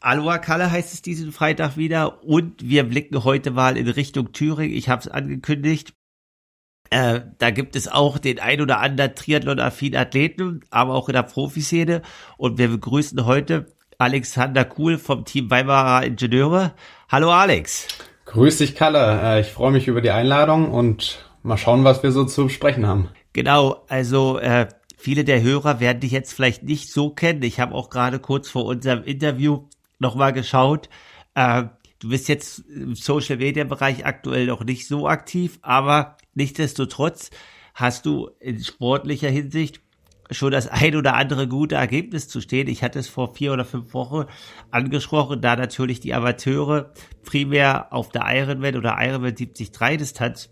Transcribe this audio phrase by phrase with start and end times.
[0.00, 4.74] Aloha Kalle heißt es diesen Freitag wieder und wir blicken heute mal in Richtung Thüringen.
[4.74, 5.92] Ich habe es angekündigt.
[6.90, 11.24] Äh, da gibt es auch den ein oder anderen Triathlon-affinen Athleten, aber auch in der
[11.24, 12.00] Profiszene.
[12.38, 13.66] Und wir begrüßen heute
[13.98, 16.74] Alexander Kuhl vom Team Weimarer Ingenieure.
[17.10, 17.86] Hallo Alex.
[18.28, 19.20] Grüß dich Kalle.
[19.22, 22.86] Äh, ich freue mich über die Einladung und mal schauen, was wir so zu besprechen
[22.86, 23.08] haben.
[23.32, 27.42] Genau, also äh, viele der Hörer werden dich jetzt vielleicht nicht so kennen.
[27.42, 29.64] Ich habe auch gerade kurz vor unserem Interview
[29.98, 30.90] nochmal geschaut.
[31.34, 31.64] Äh,
[32.00, 37.30] du bist jetzt im Social Media Bereich aktuell noch nicht so aktiv, aber nichtsdestotrotz
[37.72, 39.80] hast du in sportlicher Hinsicht
[40.30, 42.68] schon das ein oder andere gute Ergebnis zu stehen.
[42.68, 44.26] Ich hatte es vor vier oder fünf Wochen
[44.70, 46.92] angesprochen, da natürlich die Amateure
[47.24, 50.50] primär auf der Ironman oder Ironman 73 Distanz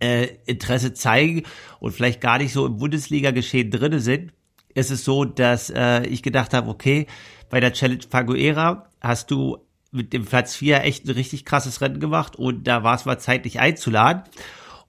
[0.00, 1.44] äh, Interesse zeigen
[1.80, 4.32] und vielleicht gar nicht so im Bundesliga-Geschehen drinne sind,
[4.74, 7.06] ist es so, dass äh, ich gedacht habe, okay,
[7.50, 9.58] bei der Challenge Faguera hast du
[9.90, 13.18] mit dem Platz 4 echt ein richtig krasses Rennen gemacht und da war es mal
[13.18, 14.22] Zeit, dich einzuladen.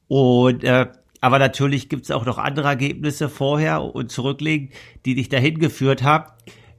[0.08, 0.88] Und äh,
[1.24, 4.72] aber natürlich gibt es auch noch andere Ergebnisse vorher und zurücklegen,
[5.06, 6.26] die dich dahin geführt haben.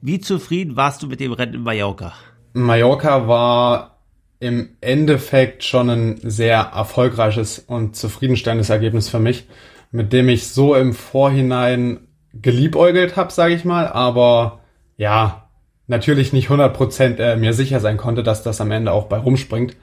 [0.01, 2.13] Wie zufrieden warst du mit dem Rennen in Mallorca?
[2.53, 3.97] Mallorca war
[4.39, 9.47] im Endeffekt schon ein sehr erfolgreiches und zufriedenstellendes Ergebnis für mich,
[9.89, 12.01] mit dem ich so im Vorhinein
[12.31, 14.59] geliebäugelt habe, sage ich mal, aber
[14.95, 15.49] ja,
[15.87, 19.75] natürlich nicht 100% äh, mir sicher sein konnte, dass das am Ende auch bei rumspringt.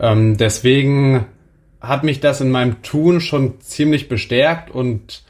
[0.00, 1.26] Ähm, deswegen
[1.80, 5.22] hat mich das in meinem Tun schon ziemlich bestärkt und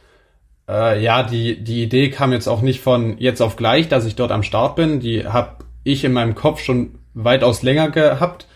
[0.68, 4.16] äh, ja, die, die Idee kam jetzt auch nicht von jetzt auf gleich, dass ich
[4.16, 5.00] dort am Start bin.
[5.00, 8.46] Die habe ich in meinem Kopf schon weitaus länger gehabt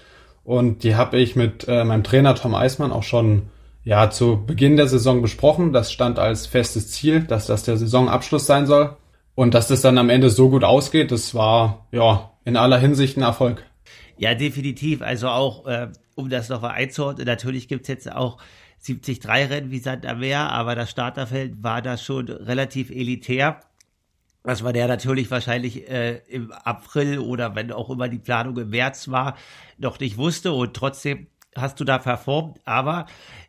[0.44, 3.48] und die habe ich mit äh, meinem Trainer Tom Eismann auch schon
[3.84, 5.72] ja zu Beginn der Saison besprochen.
[5.72, 8.96] Das stand als festes Ziel, dass das der Saisonabschluss sein soll.
[9.36, 13.16] Und dass das dann am Ende so gut ausgeht, das war ja in aller Hinsicht
[13.16, 13.64] ein Erfolg.
[14.20, 15.00] Ja, definitiv.
[15.00, 18.36] Also auch, äh, um das noch mal einzuordnen, natürlich gibt's jetzt auch
[18.86, 23.60] 73 Rennen wie Sand am Meer, aber das Starterfeld war da schon relativ elitär.
[24.42, 28.68] Was man ja natürlich wahrscheinlich äh, im April oder wenn auch immer die Planung im
[28.68, 29.38] März war,
[29.78, 32.60] noch nicht wusste und trotzdem hast du da performt.
[32.66, 33.06] Aber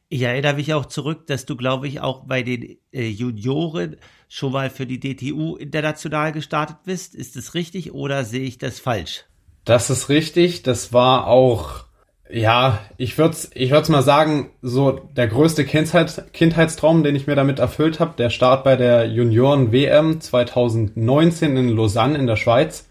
[0.07, 3.97] ich erinnere mich auch zurück, dass du, glaube ich, auch bei den äh, Junioren
[4.29, 7.13] schon mal für die DTU international gestartet bist.
[7.13, 9.25] Ist das richtig oder sehe ich das falsch?
[9.65, 10.63] Das ist richtig.
[10.63, 11.85] Das war auch,
[12.29, 17.27] ja, ich würde es ich würd's mal sagen, so der größte Kindheit, Kindheitstraum, den ich
[17.27, 18.13] mir damit erfüllt habe.
[18.17, 22.87] Der Start bei der Junioren-WM 2019 in Lausanne in der Schweiz.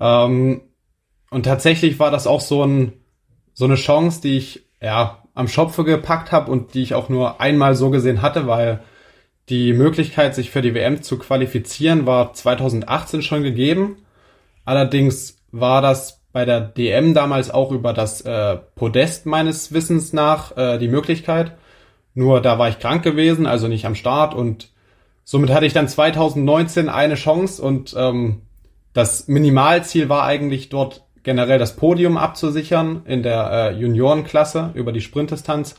[0.00, 0.62] Ähm,
[1.30, 2.92] und tatsächlich war das auch so, ein,
[3.52, 7.40] so eine Chance, die ich ja am Schopfe gepackt habe und die ich auch nur
[7.40, 8.80] einmal so gesehen hatte, weil
[9.48, 13.98] die Möglichkeit, sich für die WM zu qualifizieren, war 2018 schon gegeben.
[14.64, 20.56] Allerdings war das bei der DM damals auch über das äh, Podest meines Wissens nach
[20.56, 21.52] äh, die Möglichkeit.
[22.14, 24.70] Nur da war ich krank gewesen, also nicht am Start und
[25.24, 28.42] somit hatte ich dann 2019 eine Chance und ähm,
[28.92, 35.00] das Minimalziel war eigentlich dort generell das Podium abzusichern in der äh, Juniorenklasse über die
[35.00, 35.74] Sprintdistanz.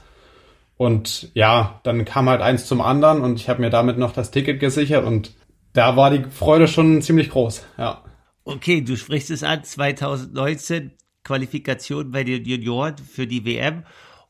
[0.76, 4.30] Und ja, dann kam halt eins zum anderen und ich habe mir damit noch das
[4.30, 5.34] Ticket gesichert und
[5.74, 8.02] da war die Freude schon ziemlich groß, ja.
[8.47, 10.94] Okay, du sprichst es an, 2019
[11.25, 13.84] Qualifikation bei den Junioren für die WM.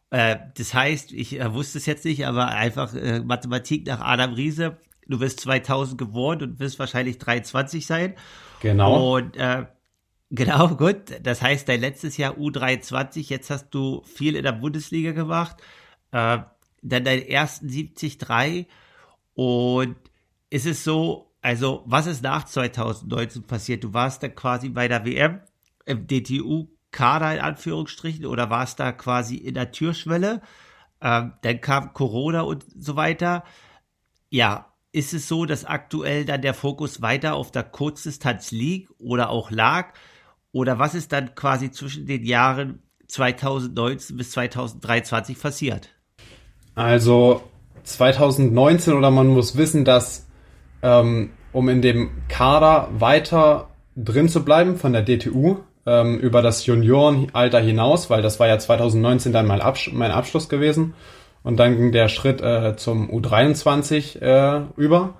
[0.10, 4.34] Äh, das heißt, ich äh, wusste es jetzt nicht, aber einfach äh, Mathematik nach Adam
[4.34, 4.78] Riese.
[5.06, 8.16] Du wirst 2000 geworden und wirst wahrscheinlich 23 sein.
[8.60, 9.18] Genau.
[9.18, 9.66] Und äh,
[10.32, 11.22] Genau, gut.
[11.22, 15.56] Das heißt, dein letztes Jahr U23, jetzt hast du viel in der Bundesliga gemacht,
[16.12, 16.50] dann
[16.82, 18.68] deinen ersten 73
[19.36, 19.96] und
[20.50, 23.84] ist es so, also was ist nach 2019 passiert?
[23.84, 25.42] Du warst da quasi bei der WM
[25.86, 30.42] im DTU-Kader in Anführungsstrichen oder warst da quasi in der Türschwelle?
[31.02, 33.44] Ähm, dann kam Corona und so weiter.
[34.30, 39.30] Ja, ist es so, dass aktuell dann der Fokus weiter auf der Kurzdistanz liegt oder
[39.30, 39.94] auch lag?
[40.52, 45.90] Oder was ist dann quasi zwischen den Jahren 2019 bis 2023 passiert?
[46.76, 47.44] Also
[47.84, 50.27] 2019 oder man muss wissen, dass
[50.82, 56.66] ähm, um in dem Kader weiter drin zu bleiben von der DTU ähm, über das
[56.66, 60.94] Juniorenalter hinaus, weil das war ja 2019 dann mein, Absch mein Abschluss gewesen.
[61.44, 65.14] Und dann ging der Schritt äh, zum U23 äh, über.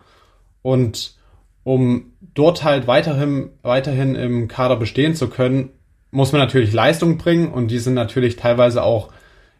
[0.62, 1.16] Und
[1.64, 5.70] um dort halt weiterhin, weiterhin im Kader bestehen zu können,
[6.12, 7.48] muss man natürlich Leistung bringen.
[7.48, 9.10] Und die sind natürlich teilweise auch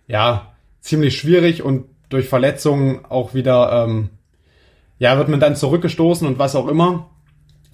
[0.08, 4.10] ja ziemlich schwierig und durch Verletzungen auch wieder, ähm,
[5.00, 7.10] ja, wird man dann zurückgestoßen und was auch immer.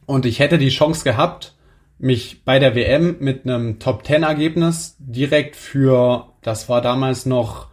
[0.05, 1.55] Und ich hätte die Chance gehabt,
[1.97, 7.67] mich bei der WM mit einem Top 10 Ergebnis direkt für, das war damals noch,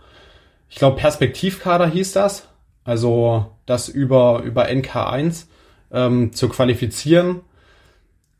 [0.68, 2.48] ich glaube Perspektivkader hieß das,
[2.84, 5.46] also das über, über NK1
[5.92, 7.40] ähm, zu qualifizieren,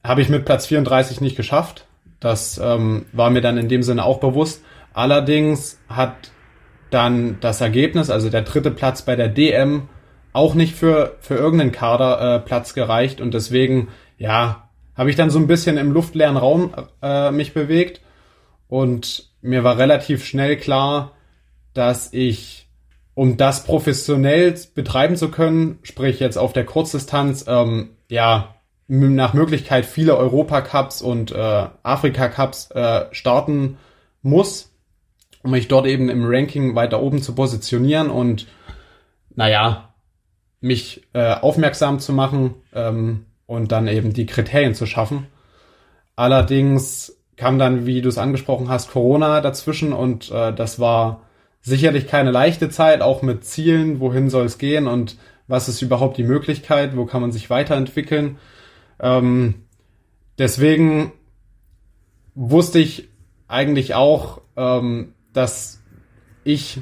[0.05, 1.87] habe ich mit Platz 34 nicht geschafft.
[2.21, 4.63] Das ähm, war mir dann in dem Sinne auch bewusst.
[4.93, 6.31] Allerdings hat
[6.91, 9.89] dann das Ergebnis, also der dritte Platz bei der DM,
[10.33, 13.89] auch nicht für, für irgendeinen Kader äh, Platz gereicht und deswegen,
[14.19, 16.73] ja, habe ich dann so ein bisschen im luftleeren Raum
[17.03, 18.01] äh, mich bewegt
[18.69, 21.13] und mir war relativ schnell klar,
[21.73, 22.69] dass ich,
[23.15, 28.55] um das professionell betreiben zu können, sprich jetzt auf der Kurzdistanz, ähm, ja,
[28.89, 33.79] nach Möglichkeit viele Europacups und äh, Afrika-Cups äh, starten
[34.23, 34.73] muss,
[35.43, 38.47] um mich dort eben im Ranking weiter oben zu positionieren und
[39.35, 39.90] naja,
[40.61, 45.27] mich äh, aufmerksam zu machen ähm, und dann eben die Kriterien zu schaffen.
[46.17, 51.23] Allerdings kam dann, wie du es angesprochen hast, Corona dazwischen und äh, das war
[51.63, 55.17] sicherlich keine leichte Zeit, auch mit Zielen, wohin soll es gehen und
[55.47, 58.39] was ist überhaupt die Möglichkeit, wo kann man sich weiterentwickeln.
[59.01, 59.67] Ähm,
[60.39, 61.13] deswegen
[62.35, 63.09] wusste ich
[63.49, 65.83] eigentlich auch, ähm, dass
[66.45, 66.81] ich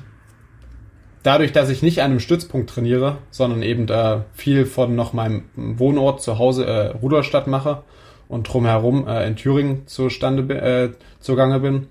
[1.28, 5.44] dadurch, dass ich nicht an einem Stützpunkt trainiere, sondern eben da viel von noch meinem
[5.54, 7.82] Wohnort zu Hause äh, Rudolstadt mache
[8.28, 11.86] und drumherum äh, in Thüringen zustande äh, zugange bin,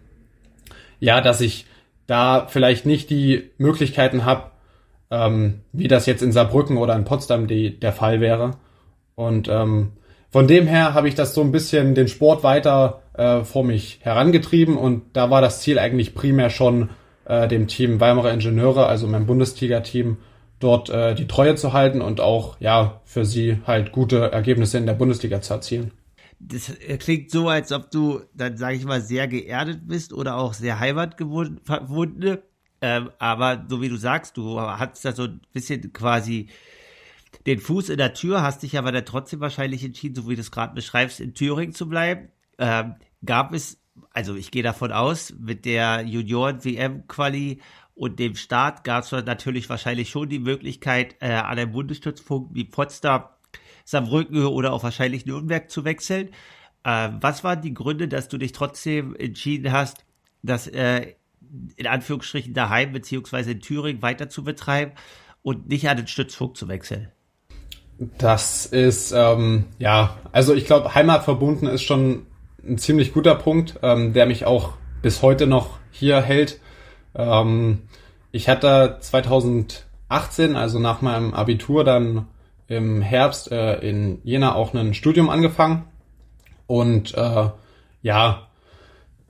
[0.99, 1.67] ja, dass ich
[2.07, 4.49] da vielleicht nicht die Möglichkeiten habe,
[5.11, 8.55] ähm, wie das jetzt in Saarbrücken oder in Potsdam die, der Fall wäre.
[9.13, 9.91] Und ähm,
[10.31, 13.99] von dem her habe ich das so ein bisschen den Sport weiter äh, vor mich
[14.01, 16.89] herangetrieben und da war das Ziel eigentlich primär schon
[17.27, 20.17] äh, dem Team Weimarer Ingenieure, also meinem Bundesliga-Team,
[20.59, 24.85] dort äh, die Treue zu halten und auch ja für sie halt gute Ergebnisse in
[24.85, 25.91] der Bundesliga zu erzielen.
[26.39, 30.53] Das klingt so, als ob du dann, sage ich mal, sehr geerdet bist oder auch
[30.53, 32.39] sehr heimatverbunden.
[32.79, 36.47] Ähm, aber so wie du sagst, du hast da so ein bisschen quasi
[37.47, 40.41] den Fuß in der Tür, hast dich aber dann trotzdem wahrscheinlich entschieden, so wie du
[40.41, 42.29] es gerade beschreibst, in Thüringen zu bleiben.
[42.59, 42.95] Ähm,
[43.25, 43.79] gab es
[44.11, 47.59] also ich gehe davon aus, mit der Junioren-WM-Quali
[47.95, 52.63] und dem Start gab es natürlich wahrscheinlich schon die Möglichkeit, äh, an einem Bundesstützpunkt wie
[52.63, 53.23] Potsdam,
[53.85, 56.29] Saarbrücken oder auch wahrscheinlich Nürnberg zu wechseln.
[56.83, 60.05] Äh, was waren die Gründe, dass du dich trotzdem entschieden hast,
[60.43, 61.15] das äh,
[61.75, 64.91] in Anführungsstrichen daheim beziehungsweise in Thüringen weiter zu betreiben
[65.41, 67.11] und nicht an den Stützpunkt zu wechseln?
[68.19, 72.27] Das ist, ähm, ja, also ich glaube, heimatverbunden ist schon
[72.67, 76.59] ein ziemlich guter Punkt, ähm, der mich auch bis heute noch hier hält.
[77.15, 77.83] Ähm,
[78.31, 82.27] ich hatte 2018, also nach meinem Abitur, dann
[82.67, 85.85] im Herbst äh, in Jena auch ein Studium angefangen.
[86.67, 87.49] Und äh,
[88.01, 88.47] ja,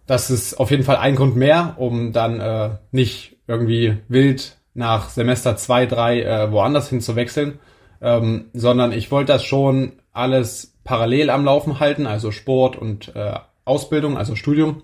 [0.07, 5.09] das ist auf jeden Fall ein Grund mehr, um dann äh, nicht irgendwie wild nach
[5.09, 7.59] Semester zwei, drei äh, woanders hin zu wechseln,
[8.01, 13.33] ähm, sondern ich wollte das schon alles parallel am Laufen halten, also Sport und äh,
[13.65, 14.83] Ausbildung, also Studium.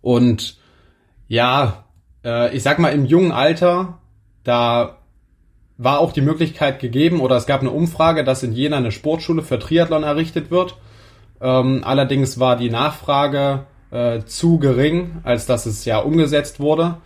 [0.00, 0.58] Und
[1.26, 1.84] ja,
[2.24, 3.98] äh, ich sag mal, im jungen Alter,
[4.44, 4.98] da
[5.76, 9.42] war auch die Möglichkeit gegeben oder es gab eine Umfrage, dass in Jena eine Sportschule
[9.42, 10.76] für Triathlon errichtet wird.
[11.40, 16.98] Ähm, allerdings war die Nachfrage äh, zu gering, als dass es ja umgesetzt wurde.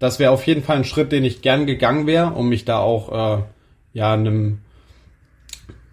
[0.00, 2.80] Das wäre auf jeden Fall ein Schritt, den ich gern gegangen wäre, um mich da
[2.80, 3.42] auch äh,
[3.92, 4.58] ja einem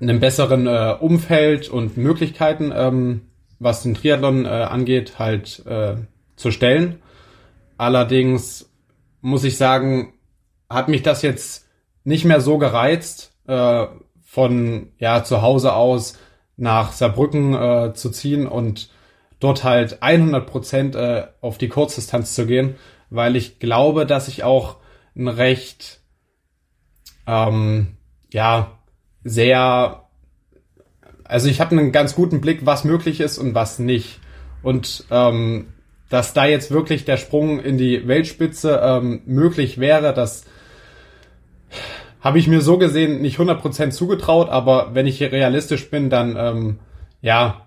[0.09, 3.21] einem besseren äh, Umfeld und Möglichkeiten, ähm,
[3.59, 5.95] was den Triathlon äh, angeht, halt äh,
[6.35, 7.01] zu stellen.
[7.77, 8.69] Allerdings
[9.21, 10.13] muss ich sagen,
[10.69, 11.67] hat mich das jetzt
[12.03, 13.85] nicht mehr so gereizt, äh,
[14.23, 16.17] von ja zu Hause aus
[16.57, 18.89] nach Saarbrücken äh, zu ziehen und
[19.39, 22.75] dort halt 100 Prozent äh, auf die Kurzdistanz zu gehen,
[23.09, 24.77] weil ich glaube, dass ich auch
[25.15, 26.01] ein recht
[27.27, 27.97] ähm,
[28.31, 28.77] ja
[29.25, 30.03] sehr,
[31.25, 34.21] also ich habe einen ganz guten Blick, was möglich ist und was nicht.
[34.63, 35.73] Und ähm,
[36.09, 40.45] dass da jetzt wirklich der Sprung in die Weltspitze ähm, möglich wäre, das
[42.21, 46.35] habe ich mir so gesehen nicht 100% zugetraut, aber wenn ich hier realistisch bin, dann
[46.37, 46.79] ähm,
[47.21, 47.65] ja,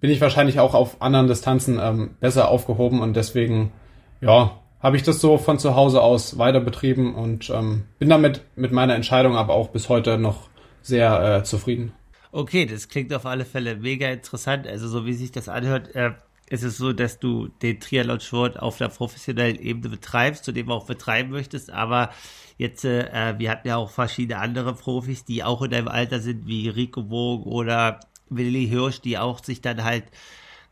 [0.00, 3.72] bin ich wahrscheinlich auch auf anderen Distanzen ähm, besser aufgehoben und deswegen,
[4.20, 8.42] ja, habe ich das so von zu Hause aus weiter betrieben und ähm, bin damit
[8.54, 10.48] mit meiner Entscheidung aber auch bis heute noch
[10.84, 11.92] sehr äh, zufrieden.
[12.30, 14.66] Okay, das klingt auf alle Fälle mega interessant.
[14.66, 16.12] Also so wie sich das anhört, äh,
[16.48, 20.86] ist es so, dass du den Triathlon-Sport auf der professionellen Ebene betreibst, zu dem auch
[20.86, 22.10] betreiben möchtest, aber
[22.58, 26.46] jetzt, äh, wir hatten ja auch verschiedene andere Profis, die auch in deinem Alter sind,
[26.46, 30.04] wie Rico Bogen oder Willi Hirsch, die auch sich dann halt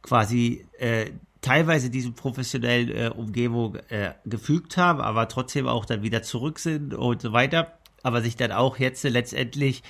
[0.02, 6.22] quasi äh, teilweise diese professionellen äh, Umgebung äh, gefügt haben, aber trotzdem auch dann wieder
[6.22, 9.82] zurück sind und so weiter, aber sich dann auch jetzt letztendlich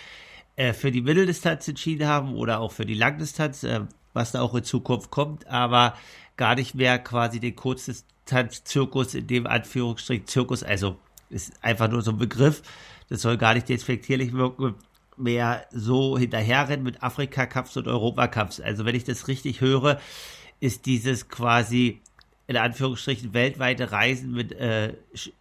[0.56, 3.80] äh, für die Mitteldistanz entschieden haben oder auch für die Langdistanz, äh,
[4.12, 5.94] was da auch in Zukunft kommt, aber
[6.36, 10.96] gar nicht mehr quasi den Kurzdistanz-Zirkus in dem Anführungsstrich Zirkus, also
[11.30, 12.62] ist einfach nur so ein Begriff,
[13.08, 14.74] das soll gar nicht despektierlich wirken,
[15.16, 18.60] mehr so hinterherrennen mit Afrika-Cups und Europa-Cups.
[18.60, 20.00] Also wenn ich das richtig höre,
[20.60, 22.00] ist dieses quasi
[22.46, 24.94] in Anführungsstrichen weltweite Reisen mit äh,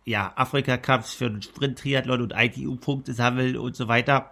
[0.06, 4.32] ja, Afrika-Cups für den Sprint-Triathlon und ITU-Punkte sammeln und so weiter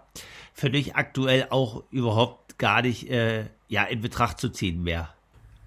[0.54, 5.08] für dich aktuell auch überhaupt gar nicht äh, ja, in Betracht zu ziehen mehr.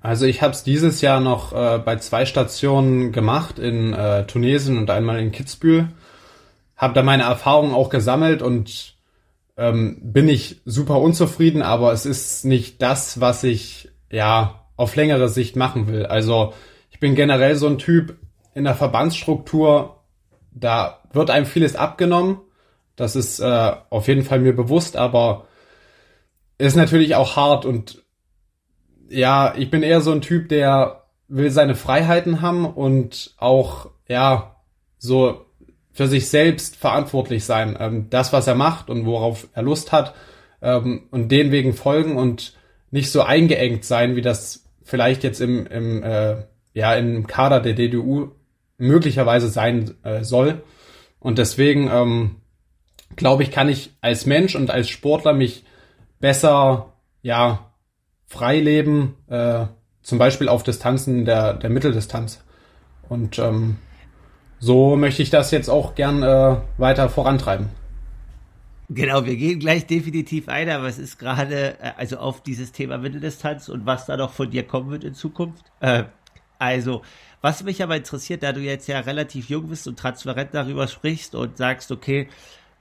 [0.02, 4.78] Also ich habe es dieses Jahr noch äh, bei zwei Stationen gemacht, in äh, Tunesien
[4.78, 5.90] und einmal in Kitzbühel.
[6.76, 8.96] Habe da meine Erfahrungen auch gesammelt und
[9.56, 15.30] ähm, bin ich super unzufrieden, aber es ist nicht das, was ich ja auf längere
[15.30, 16.06] Sicht machen will.
[16.06, 16.54] Also
[17.04, 18.16] bin generell so ein Typ
[18.54, 19.98] in der Verbandsstruktur,
[20.54, 22.40] da wird einem vieles abgenommen.
[22.96, 25.48] Das ist äh, auf jeden Fall mir bewusst, aber
[26.58, 28.02] ist natürlich auch hart und
[29.10, 34.56] ja, ich bin eher so ein Typ, der will seine Freiheiten haben und auch ja
[34.98, 35.46] so
[35.92, 37.76] für sich selbst verantwortlich sein.
[37.78, 40.16] Ähm, das, was er macht und worauf er Lust hat
[40.62, 42.58] ähm, und den wegen folgen und
[42.92, 46.44] nicht so eingeengt sein, wie das vielleicht jetzt im, im äh,
[46.74, 48.32] ja im Kader der DDU
[48.78, 50.64] möglicherweise sein äh, soll.
[51.20, 52.36] Und deswegen ähm,
[53.16, 55.64] glaube ich, kann ich als Mensch und als Sportler mich
[56.20, 57.72] besser ja
[58.26, 59.66] frei leben, äh,
[60.02, 62.44] zum Beispiel auf Distanzen der, der Mitteldistanz.
[63.08, 63.78] Und ähm,
[64.60, 67.70] so möchte ich das jetzt auch gern äh, weiter vorantreiben.
[68.90, 72.98] Genau, wir gehen gleich definitiv ein, aber es ist gerade, äh, also auf dieses Thema
[72.98, 75.64] Mitteldistanz und was da noch von dir kommen wird in Zukunft.
[75.80, 76.04] Äh,
[76.64, 77.02] also,
[77.42, 81.36] was mich aber interessiert, da du jetzt ja relativ jung bist und transparent darüber sprichst
[81.36, 82.30] und sagst, okay,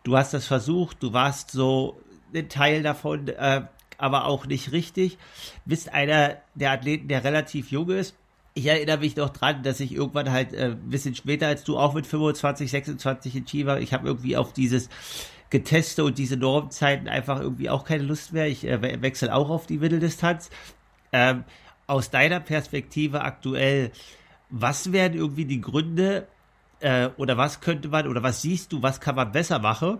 [0.04, 2.00] du hast das versucht, du warst so
[2.34, 3.62] ein Teil davon, äh,
[3.98, 5.18] aber auch nicht richtig,
[5.64, 8.14] bist einer der Athleten, der relativ jung ist
[8.54, 11.78] ich erinnere mich noch dran, dass ich irgendwann halt äh, ein bisschen später als du
[11.78, 13.80] auch mit 25, 26 entschieden war.
[13.80, 14.88] Ich habe irgendwie auf dieses
[15.50, 18.46] Geteste und diese Normzeiten einfach irgendwie auch keine Lust mehr.
[18.46, 20.50] Ich äh, wechsle auch auf die Mitteldistanz.
[21.12, 21.44] Ähm,
[21.86, 23.90] aus deiner Perspektive aktuell,
[24.50, 26.26] was wären irgendwie die Gründe
[26.80, 29.98] äh, oder was könnte man oder was siehst du, was kann man besser machen,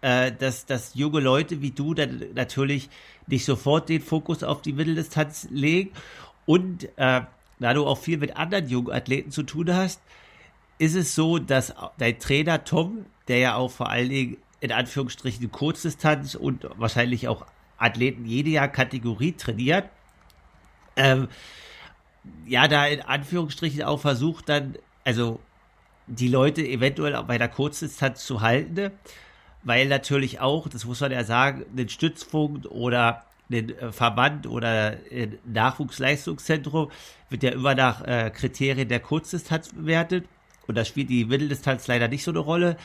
[0.00, 2.88] äh, dass, dass junge Leute wie du dann natürlich
[3.26, 5.90] nicht sofort den Fokus auf die Mitteldistanz legen?
[6.46, 7.22] Und äh,
[7.58, 10.00] da du auch viel mit anderen jungen Athleten zu tun hast,
[10.78, 15.50] ist es so, dass dein Trainer Tom, der ja auch vor allen Dingen in Anführungsstrichen
[15.52, 17.44] Kurzdistanz und wahrscheinlich auch
[17.76, 19.90] Athleten jede Jahr Kategorie trainiert,
[20.96, 21.28] ähm,
[22.46, 25.40] ja, da in Anführungsstrichen auch versucht dann, also
[26.06, 28.90] die Leute eventuell auch bei der Kurzdistanz zu halten,
[29.62, 34.96] weil natürlich auch, das muss man ja sagen, ein Stützpunkt oder ein äh, Verband oder
[35.10, 36.90] ein Nachwuchsleistungszentrum
[37.28, 40.26] wird ja immer nach äh, Kriterien der Kurzdistanz bewertet.
[40.66, 42.76] Und da spielt die Mitteldistanz leider nicht so eine Rolle.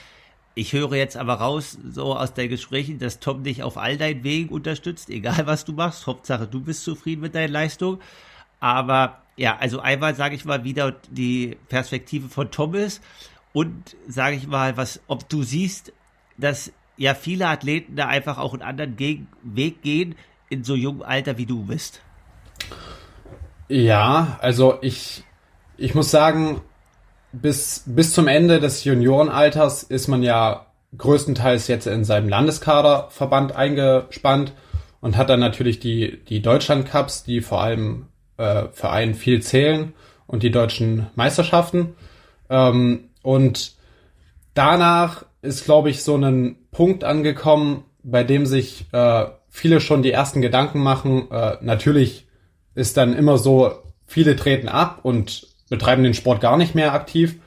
[0.58, 4.24] Ich höre jetzt aber raus, so aus deinen Gesprächen, dass Tom dich auf all deinen
[4.24, 6.08] Wegen unterstützt, egal was du machst.
[6.08, 8.00] Hauptsache, du bist zufrieden mit deiner Leistung.
[8.62, 13.04] Aber ja, also einmal sage ich mal wieder die Perspektive von Tom ist
[13.52, 15.92] und sage ich mal, was, ob du siehst,
[16.38, 20.16] dass ja viele Athleten da einfach auch einen anderen Weg gehen,
[20.50, 22.02] in so jungem Alter wie du bist?
[23.68, 25.24] Ja, also ich,
[25.76, 26.62] ich muss sagen,
[27.42, 34.54] bis, bis zum Ende des Juniorenalters ist man ja größtenteils jetzt in seinem Landeskaderverband eingespannt
[35.02, 39.42] und hat dann natürlich die, die Deutschland Cups, die vor allem äh, für einen viel
[39.42, 39.94] zählen
[40.28, 41.96] und die deutschen Meisterschaften.
[42.50, 43.74] Ähm, und
[44.54, 50.12] danach ist, glaube ich, so ein Punkt angekommen, bei dem sich äh, viele schon die
[50.12, 51.30] ersten Gedanken machen.
[51.32, 52.28] Äh, natürlich
[52.74, 53.72] ist dann immer so,
[54.06, 57.40] viele treten ab und betreiben den Sport gar nicht mehr aktiv.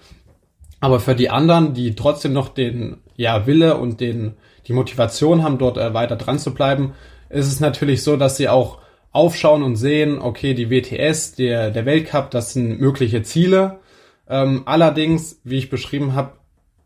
[0.81, 4.35] Aber für die anderen, die trotzdem noch den ja, Wille und den,
[4.67, 6.95] die Motivation haben, dort äh, weiter dran zu bleiben,
[7.31, 8.79] ist es natürlich so, dass sie auch
[9.11, 13.81] aufschauen und sehen, okay, die WTS, der, der Weltcup, das sind mögliche Ziele.
[14.29, 16.35] Ähm, allerdings, wie ich beschrieben habe,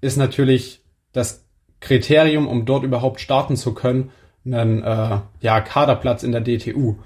[0.01, 1.45] ist natürlich das
[1.81, 4.11] Kriterium, um dort überhaupt starten zu können,
[4.45, 6.97] einen äh, ja, Kaderplatz in der DTU.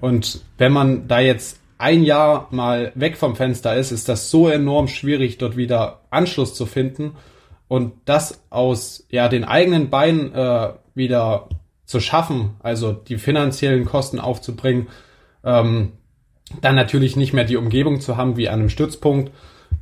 [0.00, 4.48] Und wenn man da jetzt ein Jahr mal weg vom Fenster ist, ist das so
[4.48, 7.12] enorm schwierig, dort wieder Anschluss zu finden
[7.68, 11.48] und das aus ja den eigenen Beinen äh, wieder
[11.86, 14.88] zu schaffen, also die finanziellen Kosten aufzubringen,
[15.44, 15.92] ähm,
[16.60, 19.32] dann natürlich nicht mehr die Umgebung zu haben wie an einem Stützpunkt.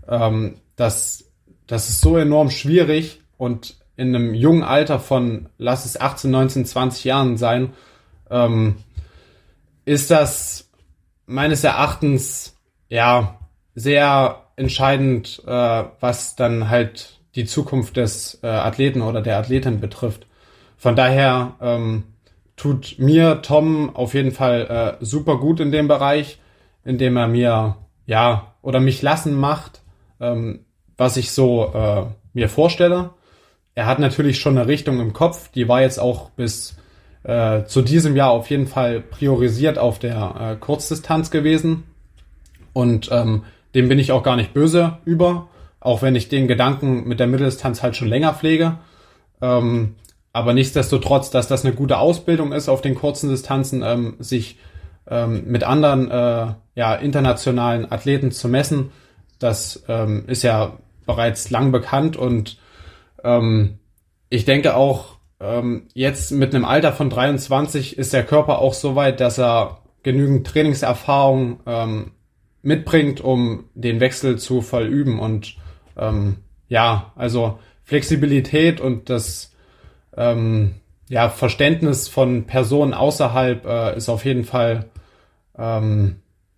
[0.09, 1.31] Ähm, das,
[1.67, 6.65] das ist so enorm schwierig und in einem jungen Alter von, lass es 18, 19,
[6.65, 7.75] 20 Jahren sein,
[8.31, 8.77] ähm,
[9.85, 10.70] ist das
[11.31, 12.57] meines Erachtens
[12.89, 13.39] ja
[13.75, 20.27] sehr entscheidend, äh, was dann halt die Zukunft des äh, Athleten oder der Athletin betrifft.
[20.77, 22.05] Von daher ähm,
[22.57, 26.39] tut mir Tom auf jeden Fall äh, super gut in dem Bereich,
[26.85, 29.83] indem er mir ja oder mich lassen macht,
[30.21, 30.65] ähm,
[30.97, 33.11] was ich so äh, mir vorstelle.
[33.75, 36.77] Er hat natürlich schon eine Richtung im Kopf, die war jetzt auch bis
[37.23, 41.85] äh, zu diesem Jahr auf jeden Fall priorisiert auf der äh, Kurzdistanz gewesen.
[42.73, 45.49] Und ähm, dem bin ich auch gar nicht böse über,
[45.81, 48.79] auch wenn ich den Gedanken mit der Mitteldistanz halt schon länger pflege.
[49.41, 49.97] Ähm,
[50.33, 54.59] aber nichtsdestotrotz, dass das eine gute Ausbildung ist auf den kurzen Distanzen, ähm, sich
[55.09, 58.93] ähm, mit anderen äh, ja, internationalen Athleten zu messen,
[59.39, 62.59] das ähm, ist ja bereits lang bekannt und
[63.25, 63.79] ähm,
[64.29, 68.95] ich denke auch, ähm, jetzt mit einem Alter von 23 ist der Körper auch so
[68.95, 72.13] weit, dass er genügend Trainingserfahrung ähm,
[72.63, 75.19] mitbringt, um den Wechsel zu vollüben.
[75.19, 75.57] Und
[75.97, 76.37] ähm,
[76.69, 79.53] ja, also Flexibilität und das
[80.17, 80.77] ähm,
[81.09, 84.87] ja, Verständnis von Personen außerhalb äh, ist auf jeden Fall
[85.59, 86.17] ähm,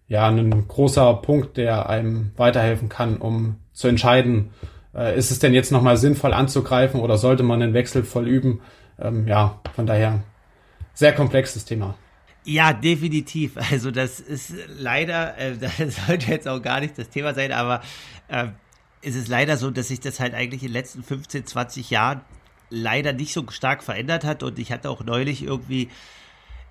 [0.09, 4.51] ja ein großer Punkt, der einem weiterhelfen kann, um zu entscheiden,
[4.95, 8.61] äh, ist es denn jetzt nochmal sinnvoll anzugreifen oder sollte man den Wechsel voll üben?
[9.01, 10.23] Ähm, ja, von daher
[10.95, 11.95] sehr komplexes Thema.
[12.45, 13.57] Ja, definitiv.
[13.71, 17.83] Also das ist leider, äh, das sollte jetzt auch gar nicht das Thema sein, aber
[18.29, 18.49] äh,
[19.03, 22.21] es ist leider so, dass sich das halt eigentlich in den letzten 15, 20 Jahren
[22.71, 24.43] leider nicht so stark verändert hat.
[24.43, 25.89] Und ich hatte auch neulich irgendwie,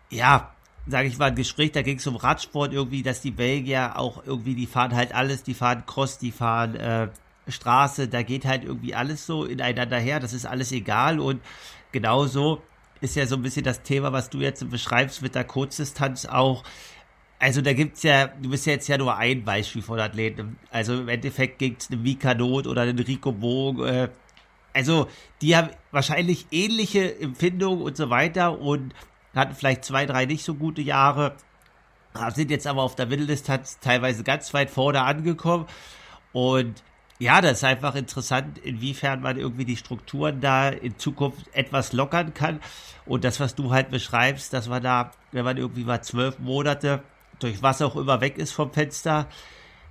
[0.09, 0.53] ja,
[0.87, 4.25] sage ich mal, ein Gespräch, da ging es um Radsport irgendwie, dass die Belgier auch
[4.25, 7.09] irgendwie, die fahren halt alles, die fahren Cross, die fahren äh,
[7.47, 11.41] Straße, da geht halt irgendwie alles so ineinander her, das ist alles egal und
[11.91, 12.61] genauso
[13.01, 16.63] ist ja so ein bisschen das Thema, was du jetzt beschreibst mit der Kurzdistanz auch.
[17.39, 20.59] Also da gibt's ja, du bist ja jetzt ja nur ein Beispiel von Athleten.
[20.69, 24.09] Also im Endeffekt ging's eine Mika Not oder einen Rico Bogen, äh,
[24.73, 25.07] also
[25.41, 28.93] die haben wahrscheinlich ähnliche Empfindungen und so weiter und
[29.35, 31.35] hatten vielleicht zwei, drei nicht so gute Jahre,
[32.33, 35.65] sind jetzt aber auf der Mitteldistanz teilweise ganz weit vorne angekommen
[36.33, 36.83] und
[37.21, 42.33] ja, das ist einfach interessant, inwiefern man irgendwie die Strukturen da in Zukunft etwas lockern
[42.33, 42.59] kann.
[43.05, 47.03] Und das, was du halt beschreibst, dass man da, wenn man irgendwie mal zwölf Monate
[47.37, 49.27] durch was auch immer weg ist vom Fenster,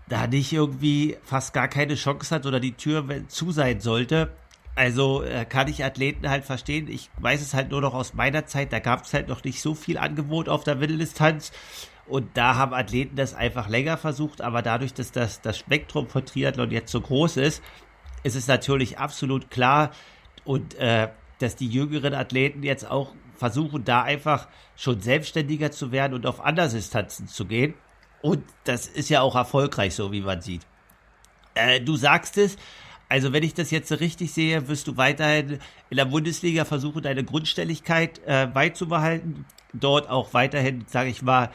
[0.09, 4.33] da nicht irgendwie fast gar keine Chance hat oder die Tür zu sein sollte,
[4.75, 6.89] also äh, kann ich Athleten halt verstehen.
[6.89, 9.61] Ich weiß es halt nur noch aus meiner Zeit, da gab es halt noch nicht
[9.61, 11.53] so viel Angebot auf der Mitteldistanz.
[12.11, 16.27] Und da haben Athleten das einfach länger versucht, aber dadurch, dass das, das Spektrum von
[16.27, 17.63] Triathlon jetzt so groß ist,
[18.25, 19.93] ist es natürlich absolut klar
[20.45, 26.15] und äh, dass die jüngeren Athleten jetzt auch versuchen, da einfach schon selbstständiger zu werden
[26.15, 27.75] und auf andere Distanzen zu gehen.
[28.23, 30.63] Und das ist ja auch erfolgreich, so wie man sieht.
[31.55, 32.57] Äh, du sagst es,
[33.09, 37.23] also wenn ich das jetzt richtig sehe, wirst du weiterhin in der Bundesliga versuchen, deine
[37.23, 41.51] Grundstelligkeit äh, beizubehalten, dort auch weiterhin, sage ich mal,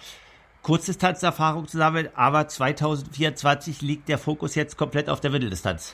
[0.65, 5.93] Kurzdistanzerfahrung zu sammeln, aber 2024 liegt der Fokus jetzt komplett auf der Mitteldistanz.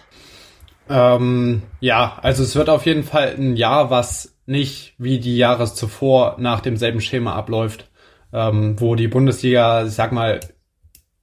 [0.90, 5.66] Ähm, ja, also es wird auf jeden Fall ein Jahr, was nicht wie die Jahre
[5.66, 7.90] zuvor nach demselben Schema abläuft,
[8.32, 10.40] ähm, wo die Bundesliga, ich sag mal,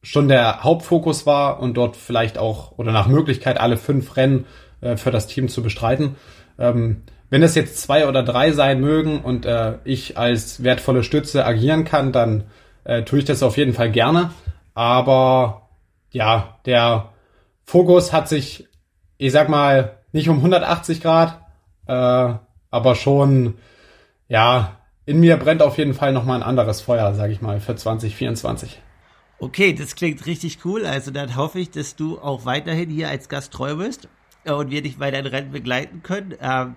[0.02, 4.44] schon der Hauptfokus war und dort vielleicht auch oder nach Möglichkeit alle fünf Rennen
[4.82, 6.16] äh, für das Team zu bestreiten.
[6.58, 11.46] Ähm, wenn es jetzt zwei oder drei sein mögen und äh, ich als wertvolle Stütze
[11.46, 12.44] agieren kann, dann
[12.88, 14.32] äh, tue ich das auf jeden Fall gerne.
[14.74, 15.68] Aber
[16.10, 17.10] ja, der
[17.64, 18.66] Fokus hat sich,
[19.18, 21.40] ich sag mal, nicht um 180 Grad,
[21.86, 22.34] äh,
[22.70, 23.58] aber schon,
[24.26, 27.76] ja, in mir brennt auf jeden Fall nochmal ein anderes Feuer, sag ich mal, für
[27.76, 28.80] 2024.
[29.38, 30.86] Okay, das klingt richtig cool.
[30.86, 34.08] Also dann hoffe ich, dass du auch weiterhin hier als Gast treu bist
[34.44, 36.34] äh, und wir dich bei deinen Rennen begleiten können.
[36.40, 36.76] Ähm,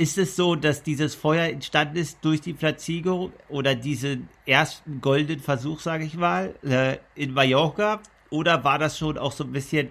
[0.00, 5.40] ist es so, dass dieses Feuer entstanden ist durch die Platzierung oder diesen ersten goldenen
[5.40, 8.00] Versuch, sage ich mal, äh, in Mallorca?
[8.30, 9.90] Oder war das schon auch so ein bisschen,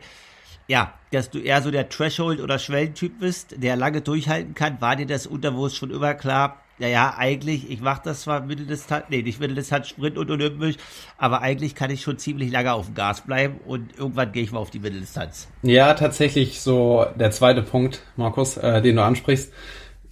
[0.67, 4.81] ja, dass du eher so der Threshold- oder Schwellentyp bist, der lange durchhalten kann?
[4.81, 6.59] War dir das unterbewusst schon immer klar?
[6.79, 10.75] ja, ja, eigentlich, ich mache das zwar Mitteldistanz, nee, nicht Mitteldistanz, Sprint und Olympisch,
[11.17, 14.51] aber eigentlich kann ich schon ziemlich lange auf dem Gas bleiben und irgendwann gehe ich
[14.51, 15.47] mal auf die Mitteldistanz.
[15.61, 19.51] Ja, tatsächlich so der zweite Punkt, Markus, äh, den du ansprichst.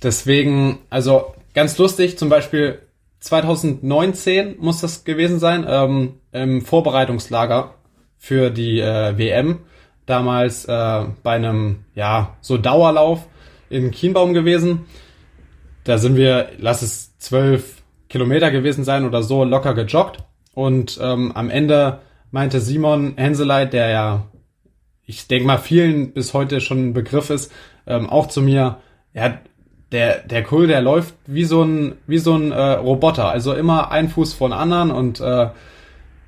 [0.03, 2.79] Deswegen, also ganz lustig, zum Beispiel
[3.19, 7.73] 2019 muss das gewesen sein, ähm, im Vorbereitungslager
[8.17, 9.59] für die äh, WM,
[10.05, 13.27] damals äh, bei einem, ja, so Dauerlauf
[13.69, 14.85] in Kienbaum gewesen
[15.87, 20.17] da sind wir, lass es zwölf Kilometer gewesen sein oder so, locker gejoggt.
[20.53, 24.27] Und ähm, am Ende meinte Simon Henseleit, der ja,
[25.05, 27.53] ich denke mal, vielen bis heute schon ein Begriff ist,
[27.85, 28.79] ähm, auch zu mir,
[29.13, 29.39] ja,
[29.91, 33.91] der, der Kuhl, der läuft wie so ein, wie so ein äh, Roboter, also immer
[33.91, 35.49] ein Fuß von anderen und äh,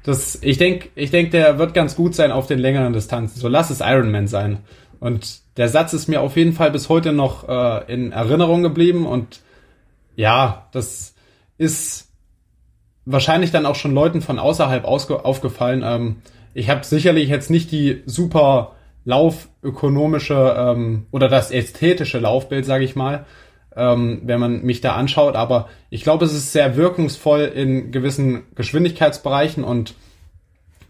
[0.03, 3.39] das, ich denke, ich denk, der wird ganz gut sein auf den längeren Distanzen.
[3.39, 4.59] So lass es Ironman sein.
[4.99, 9.05] Und der Satz ist mir auf jeden Fall bis heute noch äh, in Erinnerung geblieben
[9.05, 9.41] und
[10.15, 11.15] ja, das
[11.57, 12.09] ist
[13.05, 15.83] wahrscheinlich dann auch schon Leuten von außerhalb aufgefallen.
[15.85, 16.17] Ähm,
[16.53, 18.73] ich habe sicherlich jetzt nicht die super
[19.05, 23.25] laufökonomische ähm, oder das ästhetische Laufbild, sage ich mal,
[23.75, 25.35] ähm, wenn man mich da anschaut.
[25.35, 29.93] Aber ich glaube, es ist sehr wirkungsvoll in gewissen Geschwindigkeitsbereichen und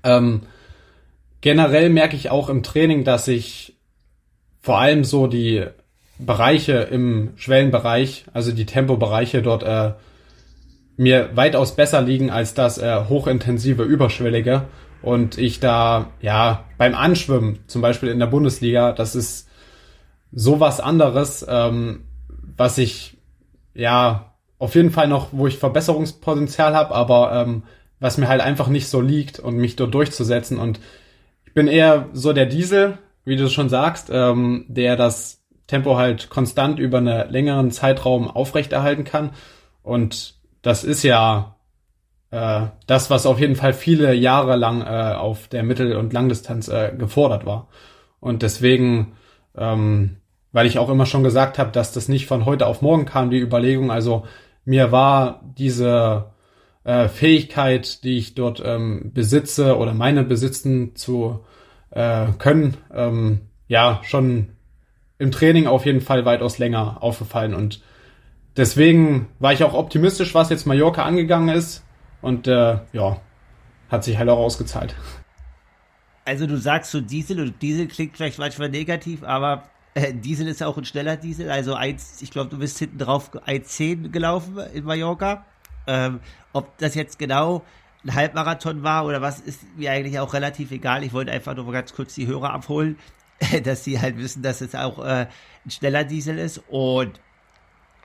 [0.04, 0.42] ähm,
[1.42, 3.76] generell merke ich auch im Training, dass ich
[4.62, 5.66] vor allem so die
[6.18, 9.94] Bereiche im Schwellenbereich, also die Tempobereiche dort äh,
[10.98, 14.64] mir weitaus besser liegen als das äh, hochintensive Überschwellige.
[15.02, 19.48] Und ich da, ja, beim Anschwimmen, zum Beispiel in der Bundesliga, das ist
[20.34, 22.04] sowas anderes, ähm,
[22.60, 23.18] was ich,
[23.74, 27.64] ja, auf jeden Fall noch, wo ich Verbesserungspotenzial habe, aber ähm,
[28.02, 30.60] was mir halt einfach nicht so liegt und mich dort durchzusetzen.
[30.60, 30.82] Und
[31.46, 36.30] ich bin eher so der Diesel, wie du schon sagst, ähm, der das Tempo halt
[36.30, 39.32] konstant über einen längeren Zeitraum aufrechterhalten kann.
[39.82, 41.56] Und das ist ja
[42.32, 46.68] äh, das, was auf jeden Fall viele Jahre lang äh, auf der Mittel- und Langdistanz
[46.68, 47.70] äh, gefordert war.
[48.20, 49.14] Und deswegen,
[49.56, 50.18] ähm,
[50.52, 53.30] weil ich auch immer schon gesagt habe, dass das nicht von heute auf morgen kam,
[53.30, 54.26] die Überlegung, also
[54.66, 56.32] mir war diese
[56.84, 61.46] äh, Fähigkeit, die ich dort ähm, besitze oder meine besitzen zu
[61.92, 64.50] äh, können, ähm, ja, schon
[65.18, 67.54] im Training auf jeden Fall weitaus länger aufgefallen.
[67.54, 67.82] Und
[68.58, 71.84] deswegen war ich auch optimistisch, was jetzt Mallorca angegangen ist.
[72.22, 73.22] Und äh, ja,
[73.90, 74.96] hat sich halt auch ausgezahlt.
[76.26, 79.64] Also du sagst so Diesel und Diesel klingt vielleicht manchmal negativ, aber
[79.96, 84.10] Diesel ist auch ein schneller Diesel, also eins, ich glaube, du bist hinten drauf 1,10
[84.10, 85.46] gelaufen in Mallorca.
[85.88, 86.20] Ähm,
[86.54, 87.64] ob das jetzt genau
[88.04, 91.04] ein Halbmarathon war oder was, ist mir eigentlich auch relativ egal.
[91.04, 92.98] Ich wollte einfach nur ganz kurz die Hörer abholen.
[93.64, 95.28] dass sie halt wissen, dass es auch äh,
[95.66, 96.62] ein schneller Diesel ist.
[96.68, 97.20] Und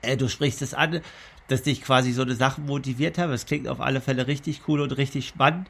[0.01, 1.01] äh, du sprichst es an,
[1.47, 3.31] dass dich quasi so eine Sache motiviert haben.
[3.31, 5.67] Es klingt auf alle Fälle richtig cool und richtig spannend.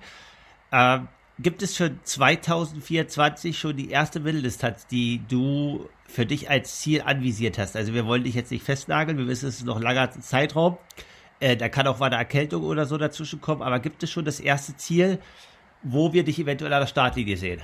[0.71, 1.07] Ähm,
[1.39, 7.57] gibt es für 2024 schon die erste Mitteldistanz, die du für dich als Ziel anvisiert
[7.57, 7.75] hast?
[7.75, 10.77] Also wir wollen dich jetzt nicht festnageln, wir wissen, es ist noch ein langer Zeitraum.
[11.39, 14.25] Äh, da kann auch mal eine Erkältung oder so dazwischen kommen, aber gibt es schon
[14.25, 15.19] das erste Ziel,
[15.83, 17.61] wo wir dich eventuell an der Startlinie sehen?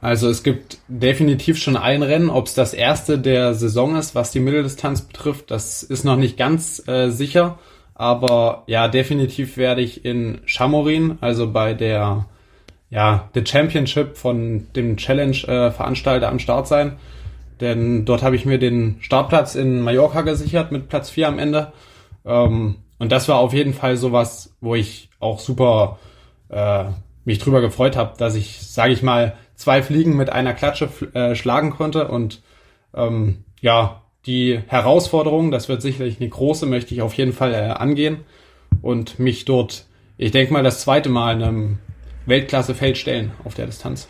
[0.00, 4.30] Also es gibt definitiv schon ein Rennen, ob es das erste der Saison ist, was
[4.30, 7.58] die Mitteldistanz betrifft, das ist noch nicht ganz äh, sicher.
[7.94, 12.24] Aber ja, definitiv werde ich in Chamorin, also bei der
[12.90, 16.98] ja, The Championship von dem Challenge-Veranstalter äh, am Start sein.
[17.60, 21.72] Denn dort habe ich mir den Startplatz in Mallorca gesichert mit Platz 4 am Ende.
[22.24, 25.98] Ähm, und das war auf jeden Fall sowas, wo ich auch super
[26.48, 26.84] äh,
[27.24, 31.34] mich drüber gefreut habe, dass ich, sage ich mal, zwei Fliegen mit einer Klatsche äh,
[31.34, 32.08] schlagen konnte.
[32.08, 32.42] Und
[32.94, 37.70] ähm, ja, die Herausforderung, das wird sicherlich eine große, möchte ich auf jeden Fall äh,
[37.70, 38.18] angehen
[38.82, 41.78] und mich dort, ich denke mal, das zweite Mal in einem
[42.30, 44.08] Weltklassefeld stellen auf der Distanz.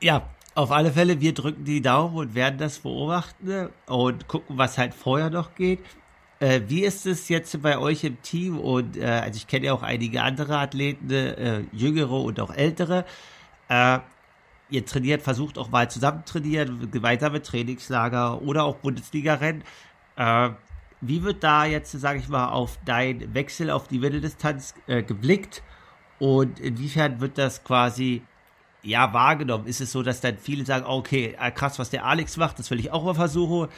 [0.00, 4.78] Ja, auf alle Fälle, wir drücken die Daumen und werden das beobachten und gucken, was
[4.78, 5.80] halt vorher noch geht.
[6.38, 8.58] Äh, wie ist es jetzt bei euch im Team?
[8.58, 13.04] Und äh, also ich kenne ja auch einige andere Athleten, äh, jüngere und auch ältere.
[13.68, 13.98] Äh,
[14.70, 19.62] ihr trainiert, versucht auch mal zusammen trainieren, gemeinsame Trainingslager oder auch Bundesliga-Rennen.
[20.16, 20.50] Äh,
[21.02, 25.62] wie wird da jetzt, sage ich mal, auf dein Wechsel auf die Mitteldistanz äh, geblickt
[26.20, 28.22] und inwiefern wird das quasi
[28.82, 29.66] ja wahrgenommen?
[29.66, 32.70] Ist es so, dass dann viele sagen, okay, äh, krass, was der Alex macht, das
[32.70, 33.68] will ich auch mal versuchen?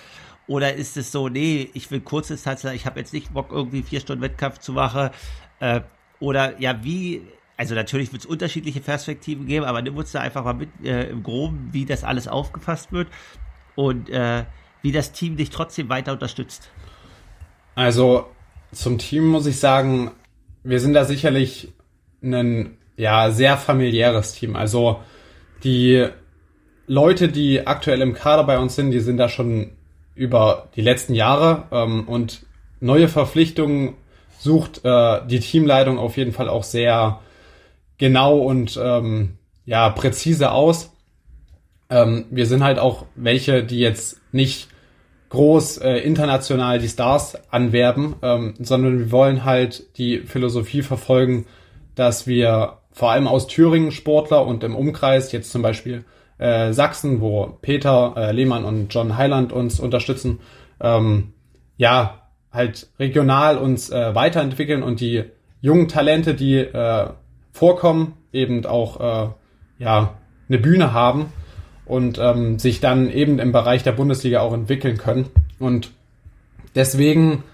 [0.49, 4.01] Oder ist es so, nee, ich will Kurzdistanzler, ich habe jetzt nicht Bock, irgendwie vier
[4.01, 5.11] Stunden Wettkampf zu machen?
[5.61, 5.81] Äh,
[6.21, 7.23] oder ja, wie
[7.57, 11.09] also natürlich wird es unterschiedliche Perspektiven geben, aber nimm uns da einfach mal mit äh,
[11.11, 13.07] im Groben, wie das alles aufgefasst wird
[13.77, 14.45] und äh,
[14.83, 16.71] wie das Team dich trotzdem weiter unterstützt.
[17.77, 18.27] Also
[18.73, 20.11] Zum Team muss ich sagen,
[20.65, 21.73] wir sind da sicherlich
[22.23, 24.57] ein ja sehr familiäres Team.
[24.57, 25.01] Also
[25.65, 26.07] die
[26.87, 29.73] Leute, die aktuell im Kader bei uns sind, die sind da schon
[30.15, 32.45] über die letzten Jahre ähm, und
[32.81, 33.95] neue Verpflichtungen
[34.39, 37.21] sucht äh, die Teamleitung auf jeden Fall auch sehr
[37.99, 40.93] genau und ähm, ja präzise aus.
[41.89, 44.69] Ähm, wir sind halt auch welche, die jetzt nicht
[45.31, 51.47] groß äh, international die Stars anwerben, ähm, sondern wir wollen halt die Philosophie verfolgen,
[51.95, 56.05] dass wir vor allem aus Thüringen Sportler und im Umkreis, jetzt zum Beispiel
[56.39, 60.41] äh, Sachsen, wo Peter äh, Lehmann und John Heiland uns unterstützen,
[60.81, 61.33] ähm,
[61.77, 65.25] ja, halt regional uns äh, weiterentwickeln und die
[65.61, 67.09] jungen Talente, die äh,
[67.53, 69.29] vorkommen, eben auch äh,
[69.79, 70.15] ja
[70.49, 71.33] eine Bühne haben
[71.87, 75.31] und ähm, sich dann eben im Bereich der Bundesliga auch entwickeln können.
[75.59, 75.93] Und
[76.75, 77.45] deswegen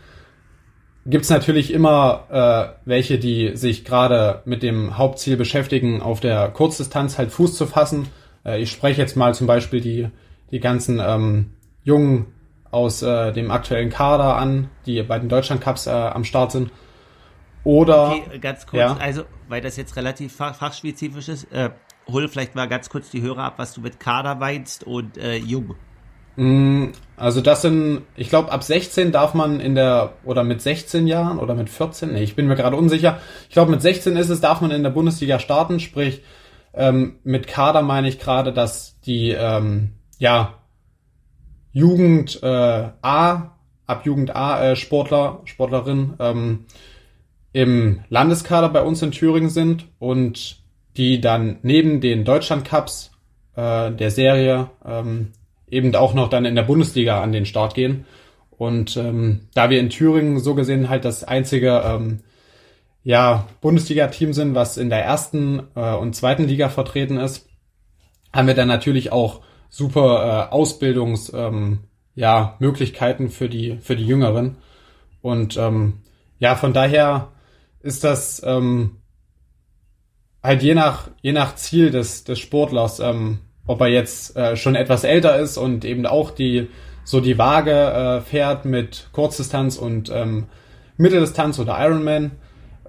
[1.08, 7.18] gibt's natürlich immer äh, welche, die sich gerade mit dem Hauptziel beschäftigen, auf der Kurzdistanz
[7.18, 8.08] halt Fuß zu fassen.
[8.44, 10.08] Äh, ich spreche jetzt mal zum Beispiel die,
[10.50, 12.26] die ganzen ähm, jungen
[12.70, 16.70] aus äh, dem aktuellen Kader an, die bei den Deutschland Cups äh, am Start sind.
[17.64, 18.96] Oder okay, ganz kurz, ja.
[18.98, 21.70] also weil das jetzt relativ fach, fachspezifisch ist, äh,
[22.06, 25.36] hol vielleicht mal ganz kurz die Hörer ab, was du mit Kader meinst und äh,
[25.36, 25.74] Jung.
[26.38, 31.08] Mm, also das sind, ich glaube, ab 16 darf man in der, oder mit 16
[31.08, 33.18] Jahren oder mit 14, nee, ich bin mir gerade unsicher.
[33.48, 36.22] Ich glaube, mit 16 ist es, darf man in der Bundesliga starten, sprich,
[36.74, 40.54] ähm, mit Kader meine ich gerade, dass die, ähm, ja,
[41.72, 42.46] Jugend äh,
[43.02, 46.66] A, ab Jugend A äh, Sportler, Sportlerin ähm,
[47.52, 50.62] im Landeskader bei uns in Thüringen sind und
[50.96, 53.10] die dann neben den Deutschland Cups
[53.56, 55.32] äh, der Serie ähm,
[55.70, 58.04] eben auch noch dann in der Bundesliga an den Start gehen.
[58.50, 62.20] Und ähm, da wir in Thüringen so gesehen halt das einzige ähm,
[63.04, 67.48] ja, Bundesliga-Team sind, was in der ersten äh, und zweiten Liga vertreten ist,
[68.32, 71.80] haben wir dann natürlich auch super äh, Ausbildungs ähm,
[72.14, 74.56] ja, Möglichkeiten für die für die Jüngeren.
[75.22, 76.00] Und ähm,
[76.38, 77.28] ja, von daher
[77.80, 78.96] ist das ähm,
[80.42, 84.74] halt je nach, je nach Ziel des, des Sportlers, ähm, ob er jetzt äh, schon
[84.74, 86.66] etwas älter ist und eben auch die
[87.04, 90.46] so die Waage äh, fährt mit Kurzdistanz und ähm,
[90.98, 92.32] Mitteldistanz oder Ironman.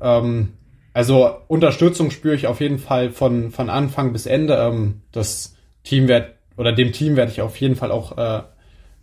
[0.01, 0.53] Ähm,
[0.93, 4.55] also Unterstützung spüre ich auf jeden Fall von, von Anfang bis Ende.
[4.55, 8.41] Ähm, das Team wird oder dem Team werde ich auf jeden Fall auch äh,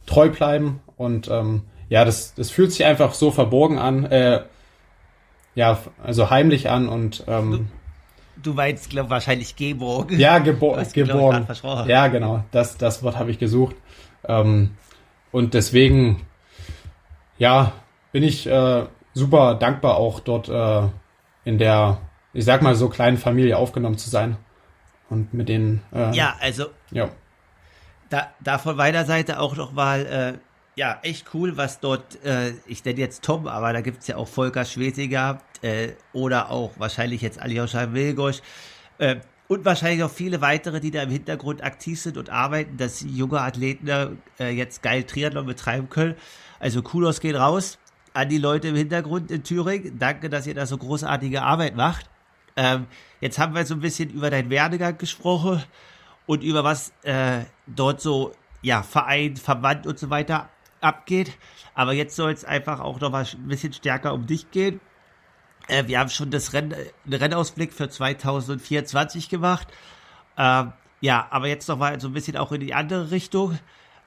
[0.05, 0.81] treu bleiben.
[0.97, 4.43] Und ähm, ja, das, das fühlt sich einfach so verborgen an, äh,
[5.55, 7.69] ja, also heimlich an und ähm,
[8.43, 10.19] Du meinst, glaube wahrscheinlich geborgen.
[10.19, 11.47] Ja, gebo geborgen.
[11.87, 12.45] Ja, genau.
[12.51, 13.77] Das, das Wort habe ich gesucht.
[14.29, 14.73] Ähm,
[15.33, 16.27] und deswegen,
[17.39, 17.73] ja,
[18.13, 20.89] bin ich äh, super dankbar, auch dort äh,
[21.45, 21.99] in der,
[22.33, 24.37] ich sag mal, so kleinen Familie aufgenommen zu sein.
[25.09, 25.83] Und mit den.
[25.95, 26.67] Äh, ja, also.
[26.91, 27.09] Ja.
[28.11, 30.39] Da, da von meiner Seite auch noch mal äh,
[30.77, 34.29] ja, echt cool, was dort, äh, ich nenne jetzt Tom, aber da gibt's ja auch
[34.29, 38.43] Volker Schwesiger äh, oder auch wahrscheinlich jetzt Aljoscha Wilgosch
[38.99, 39.17] äh,
[39.49, 43.41] und wahrscheinlich auch viele weitere, die da im Hintergrund aktiv sind und arbeiten, dass junge
[43.41, 43.89] Athleten
[44.39, 46.15] äh, jetzt geil Triathlon betreiben können.
[46.61, 47.79] Also Kudos geht raus
[48.13, 49.99] an die Leute im Hintergrund in Thüringen.
[49.99, 52.11] Danke, dass ihr da so großartige Arbeit macht.
[52.55, 52.87] Ähm,
[53.23, 55.63] jetzt haben wir so ein bisschen über deinen Werdegang gesprochen
[56.27, 60.51] und über was äh, dort so ja, Verein, Verband und so weiter
[60.87, 61.37] abgeht.
[61.75, 64.81] Aber jetzt soll es einfach auch noch mal ein bisschen stärker um dich gehen.
[65.69, 69.69] Äh, wir haben schon das Renn, den Rennausblick für 2024 gemacht.
[70.37, 70.65] Äh,
[71.01, 73.59] ja, aber jetzt noch mal so ein bisschen auch in die andere Richtung.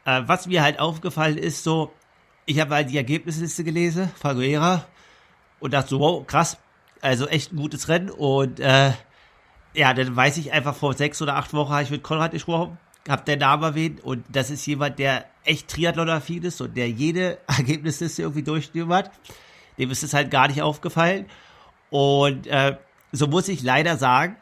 [0.05, 1.93] Äh, was mir halt aufgefallen ist, so,
[2.45, 4.85] ich habe halt die Ergebnisliste gelesen, Faguera,
[5.59, 6.57] und dachte so, wow, krass,
[7.01, 8.09] also echt ein gutes Rennen.
[8.09, 8.93] Und äh,
[9.73, 12.77] ja, dann weiß ich einfach, vor sechs oder acht Wochen habe ich mit Konrad gesprochen
[13.07, 17.39] hab der Name erwähnt und das ist jemand, der echt Triathlon-affin ist und der jede
[17.47, 19.11] Ergebnisliste irgendwie durchschnummert.
[19.77, 21.25] Dem ist es halt gar nicht aufgefallen.
[21.89, 22.77] Und äh,
[23.11, 24.35] so muss ich leider sagen,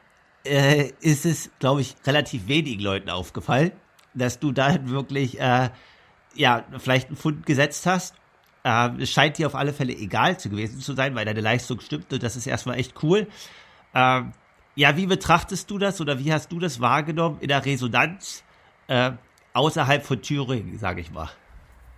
[0.43, 3.71] äh, ist es, glaube ich, relativ wenigen Leuten aufgefallen,
[4.13, 5.69] dass du da wirklich, äh,
[6.35, 8.15] ja, vielleicht einen Fund gesetzt hast.
[8.63, 11.79] Äh, es scheint dir auf alle Fälle egal zu gewesen zu sein, weil deine Leistung
[11.79, 13.27] stimmt und das ist erstmal echt cool.
[13.93, 14.23] Äh,
[14.75, 18.43] ja, wie betrachtest du das oder wie hast du das wahrgenommen in der Resonanz
[18.87, 19.11] äh,
[19.53, 21.29] außerhalb von Thüringen, sage ich mal.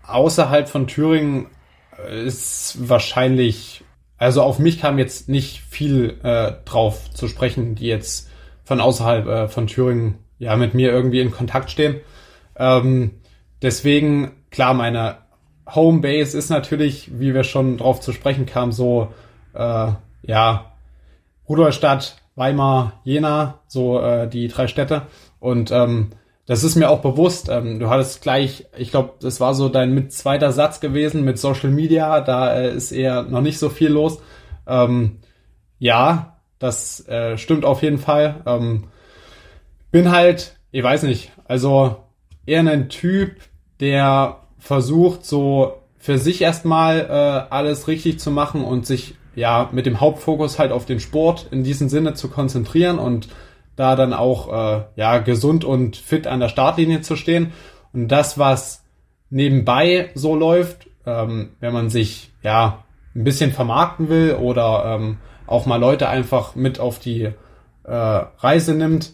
[0.04, 1.47] Außerhalb von Thüringen
[2.08, 3.84] ist wahrscheinlich,
[4.17, 8.30] also auf mich kam jetzt nicht viel äh, drauf zu sprechen, die jetzt
[8.63, 11.99] von außerhalb äh, von Thüringen ja mit mir irgendwie in Kontakt stehen.
[12.56, 13.12] Ähm,
[13.62, 15.17] deswegen, klar, meine
[15.67, 19.13] Homebase ist natürlich, wie wir schon drauf zu sprechen kamen, so
[19.54, 19.91] äh,
[20.23, 20.71] ja
[21.47, 25.04] Rudolstadt, Weimar, Jena, so äh, die drei Städte.
[25.39, 26.12] Und ähm,
[26.50, 27.48] das ist mir auch bewusst.
[27.48, 31.38] Ähm, du hattest gleich, ich glaube, das war so dein mit zweiter Satz gewesen mit
[31.38, 32.22] Social Media.
[32.22, 34.20] Da äh, ist eher noch nicht so viel los.
[34.66, 35.20] Ähm,
[35.78, 38.42] ja, das äh, stimmt auf jeden Fall.
[38.48, 38.86] Ähm,
[39.92, 41.98] bin halt, ich weiß nicht, also
[42.48, 43.36] eher ein Typ,
[43.80, 49.86] der versucht, so für sich erstmal äh, alles richtig zu machen und sich ja mit
[49.86, 53.28] dem Hauptfokus halt auf den Sport in diesem Sinne zu konzentrieren und
[53.80, 57.54] da dann auch äh, ja gesund und fit an der Startlinie zu stehen.
[57.94, 58.84] Und das, was
[59.30, 62.84] nebenbei so läuft, ähm, wenn man sich ja
[63.15, 67.30] ein bisschen vermarkten will oder ähm, auch mal Leute einfach mit auf die
[67.84, 69.13] äh, Reise nimmt,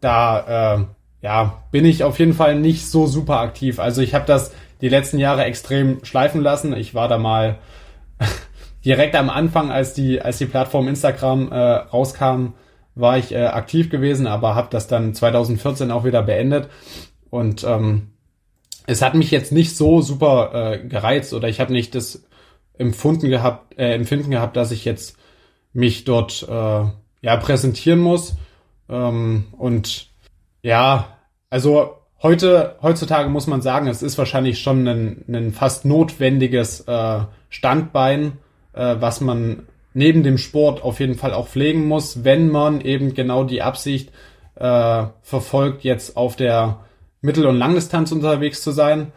[0.00, 0.84] da äh,
[1.20, 3.78] ja bin ich auf jeden Fall nicht so super aktiv.
[3.78, 6.74] Also ich habe das die letzten Jahre extrem schleifen lassen.
[6.74, 7.58] Ich war da mal
[8.86, 12.54] direkt am Anfang, als die, als die Plattform Instagram äh, rauskam,
[12.98, 16.68] war ich äh, aktiv gewesen, aber habe das dann 2014 auch wieder beendet.
[17.30, 18.08] Und ähm,
[18.86, 22.24] es hat mich jetzt nicht so super äh, gereizt oder ich habe nicht das
[22.78, 25.16] empfunden gehabt, äh, empfinden gehabt, dass ich jetzt
[25.72, 26.84] mich dort äh,
[27.20, 28.36] ja präsentieren muss.
[28.88, 30.08] Ähm, und
[30.62, 31.18] ja,
[31.50, 37.20] also heute, heutzutage muss man sagen, es ist wahrscheinlich schon ein, ein fast notwendiges äh,
[37.50, 38.38] Standbein,
[38.72, 43.14] äh, was man neben dem Sport auf jeden Fall auch pflegen muss, wenn man eben
[43.14, 44.10] genau die Absicht
[44.54, 46.80] äh, verfolgt, jetzt auf der
[47.20, 49.12] Mittel- und Langdistanz unterwegs zu sein,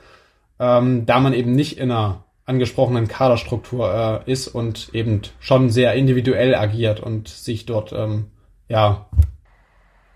[0.60, 5.94] ähm, da man eben nicht in einer angesprochenen Kaderstruktur äh, ist und eben schon sehr
[5.94, 8.28] individuell agiert und sich dort ähm,
[8.68, 9.08] ja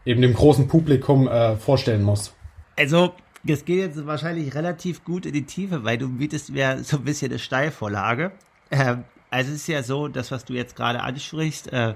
[0.06, 2.34] eben dem großen Publikum äh, vorstellen muss.
[2.78, 3.14] Also,
[3.44, 7.04] das geht jetzt wahrscheinlich relativ gut in die Tiefe, weil du bietest mir so ein
[7.04, 8.32] bisschen eine Steilvorlage.
[8.72, 11.96] Ähm, also es ist ja so, das, was du jetzt gerade ansprichst, äh,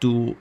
[0.00, 0.36] du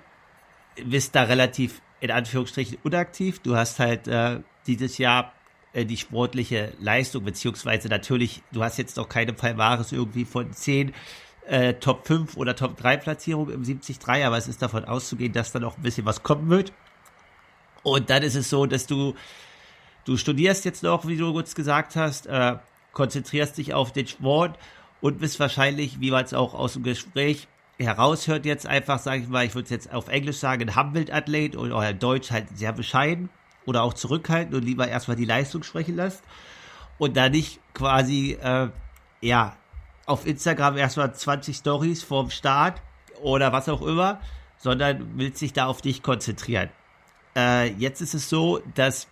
[0.86, 3.40] bist da relativ in Anführungsstrichen unaktiv.
[3.40, 5.34] Du hast halt äh, dieses Jahr
[5.74, 10.94] äh, die sportliche Leistung, beziehungsweise natürlich, du hast jetzt noch keine Palmares irgendwie von 10
[11.48, 15.52] äh, Top 5 oder Top 3 Platzierungen im 73, aber es ist davon auszugehen, dass
[15.52, 16.72] da noch ein bisschen was kommen wird.
[17.84, 19.16] Und dann ist es so, dass du
[20.04, 22.58] Du studierst jetzt noch, wie du kurz gesagt hast, äh,
[22.92, 24.58] konzentrierst dich auf den Sport
[25.02, 29.28] und bist wahrscheinlich, wie man es auch aus dem Gespräch heraushört, jetzt einfach, sage ich
[29.28, 33.30] mal, ich würde es jetzt auf Englisch sagen, ein Humboldt-Athlet oder Deutsch halt sehr bescheiden
[33.66, 36.24] oder auch zurückhaltend und lieber erstmal die Leistung sprechen lässt
[36.98, 38.70] und da nicht quasi, äh,
[39.22, 39.56] ja,
[40.06, 42.82] auf Instagram erstmal 20 Stories vorm Start
[43.22, 44.20] oder was auch immer,
[44.58, 46.70] sondern willst sich da auf dich konzentrieren.
[47.36, 49.08] Äh, jetzt ist es so, dass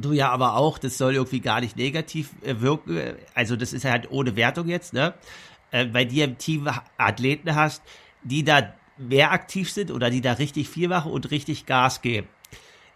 [0.00, 3.84] du ja aber auch, das soll irgendwie gar nicht negativ äh, wirken, also das ist
[3.84, 5.14] halt ohne Wertung jetzt, ne?
[5.70, 7.82] Äh, bei dir im Team Athleten hast,
[8.22, 12.28] die da mehr aktiv sind oder die da richtig viel machen und richtig Gas geben.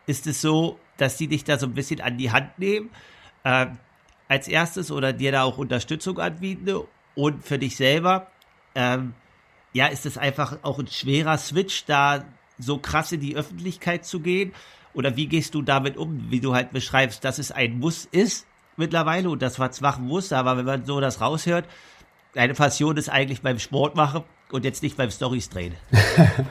[0.07, 2.91] Ist es so, dass die dich da so ein bisschen an die Hand nehmen,
[3.45, 3.67] äh,
[4.29, 6.69] als erstes oder dir da auch Unterstützung anbieten
[7.15, 8.29] und für dich selber,
[8.75, 9.15] ähm,
[9.75, 12.25] ja, ist es einfach auch ein schwerer Switch, da
[12.59, 14.53] so krass in die Öffentlichkeit zu gehen
[14.95, 18.47] oder wie gehst du damit um, wie du halt beschreibst, dass es ein Muss ist
[18.77, 21.65] mittlerweile und das war zwar ein Muss, aber wenn man so das raushört,
[22.35, 25.75] deine Passion ist eigentlich beim Sport machen und jetzt nicht beim Stories drehen.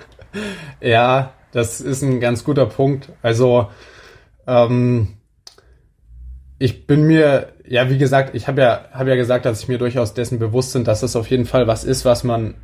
[0.82, 3.10] ja, das ist ein ganz guter Punkt.
[3.22, 3.70] Also
[4.48, 5.18] ähm,
[6.60, 9.78] ich bin mir, ja, wie gesagt, ich habe ja, hab ja gesagt, dass ich mir
[9.78, 12.56] durchaus dessen bewusst bin, dass das auf jeden Fall was ist, was man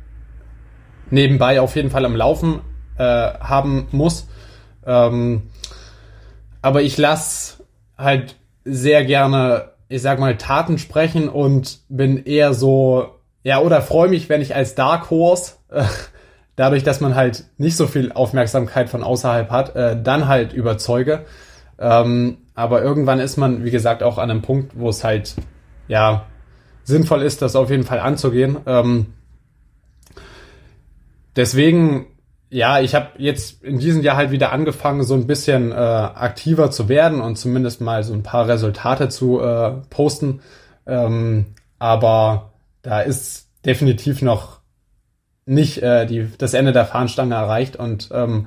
[1.10, 2.60] nebenbei auf jeden Fall am Laufen
[2.96, 4.28] äh, haben muss.
[4.86, 5.50] Ähm,
[6.62, 7.64] aber ich lasse
[7.96, 14.08] halt sehr gerne, ich sag mal, Taten sprechen und bin eher so, ja, oder freue
[14.08, 15.84] mich, wenn ich als Dark Horse, äh,
[16.56, 21.24] dadurch, dass man halt nicht so viel Aufmerksamkeit von außerhalb hat, äh, dann halt überzeuge.
[21.78, 25.36] Ähm, aber irgendwann ist man, wie gesagt, auch an einem Punkt, wo es halt,
[25.86, 26.26] ja,
[26.82, 28.58] sinnvoll ist, das auf jeden Fall anzugehen.
[28.66, 29.14] Ähm,
[31.36, 32.06] deswegen
[32.50, 36.70] ja, ich habe jetzt in diesem Jahr halt wieder angefangen, so ein bisschen äh, aktiver
[36.70, 40.40] zu werden und zumindest mal so ein paar Resultate zu äh, posten.
[40.86, 41.46] Ähm,
[41.78, 44.60] aber da ist definitiv noch
[45.44, 48.46] nicht äh, die, das Ende der Fahnenstange erreicht und ähm,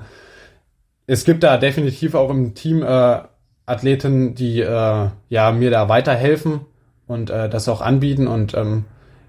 [1.06, 3.20] es gibt da definitiv auch im Team äh,
[3.66, 6.60] Athleten, die äh, ja mir da weiterhelfen
[7.06, 8.84] und äh, das auch anbieten und ähm,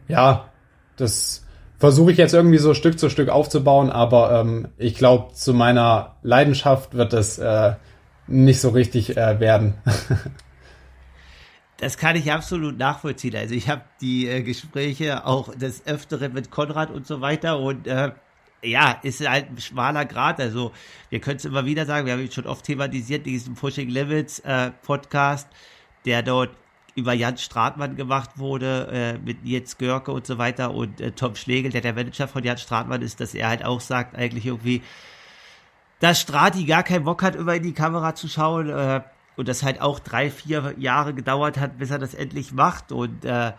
[0.08, 0.50] ja,
[0.98, 1.43] das
[1.84, 6.16] versuche ich jetzt irgendwie so Stück zu Stück aufzubauen, aber ähm, ich glaube, zu meiner
[6.22, 7.74] Leidenschaft wird es äh,
[8.26, 9.74] nicht so richtig äh, werden.
[11.78, 13.36] Das kann ich absolut nachvollziehen.
[13.36, 17.88] Also ich habe die äh, Gespräche auch des Öfteren mit Konrad und so weiter und
[17.88, 18.12] äh,
[18.62, 20.40] ja, ist halt ein schmaler Grad.
[20.40, 20.72] Also
[21.10, 24.40] wir können es immer wieder sagen, wir haben ihn schon oft thematisiert, diesen Pushing Limits
[24.40, 25.50] äh, Podcast,
[26.06, 26.52] der dort
[26.96, 31.36] über Jan Stratmann gemacht wurde, äh, mit Nils Görke und so weiter und äh, Tom
[31.36, 34.82] Schlegel, der der Manager von Jan Stratmann ist, dass er halt auch sagt, eigentlich irgendwie,
[36.00, 39.02] dass Strati gar keinen Bock hat, immer in die Kamera zu schauen äh,
[39.36, 43.26] und das halt auch drei, vier Jahre gedauert hat, bis er das endlich macht und
[43.26, 43.54] äh,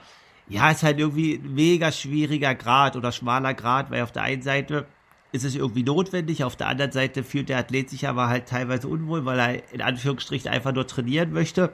[0.46, 4.42] ja, ist halt irgendwie ein mega schwieriger Grad oder schmaler Grad, weil auf der einen
[4.42, 4.86] Seite
[5.32, 8.86] ist es irgendwie notwendig, auf der anderen Seite fühlt der Athlet sich aber halt teilweise
[8.86, 11.72] unwohl, weil er in Anführungsstrichen einfach nur trainieren möchte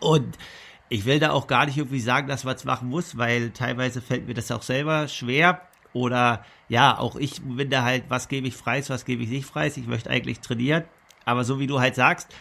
[0.00, 0.38] und
[0.90, 4.02] ich will da auch gar nicht irgendwie sagen, dass man es machen muss, weil teilweise
[4.02, 5.62] fällt mir das auch selber schwer.
[5.92, 9.46] Oder ja, auch ich bin da halt, was gebe ich freis, was gebe ich nicht
[9.46, 9.76] freis.
[9.76, 10.84] Ich möchte eigentlich trainieren.
[11.24, 12.34] Aber so wie du halt sagst,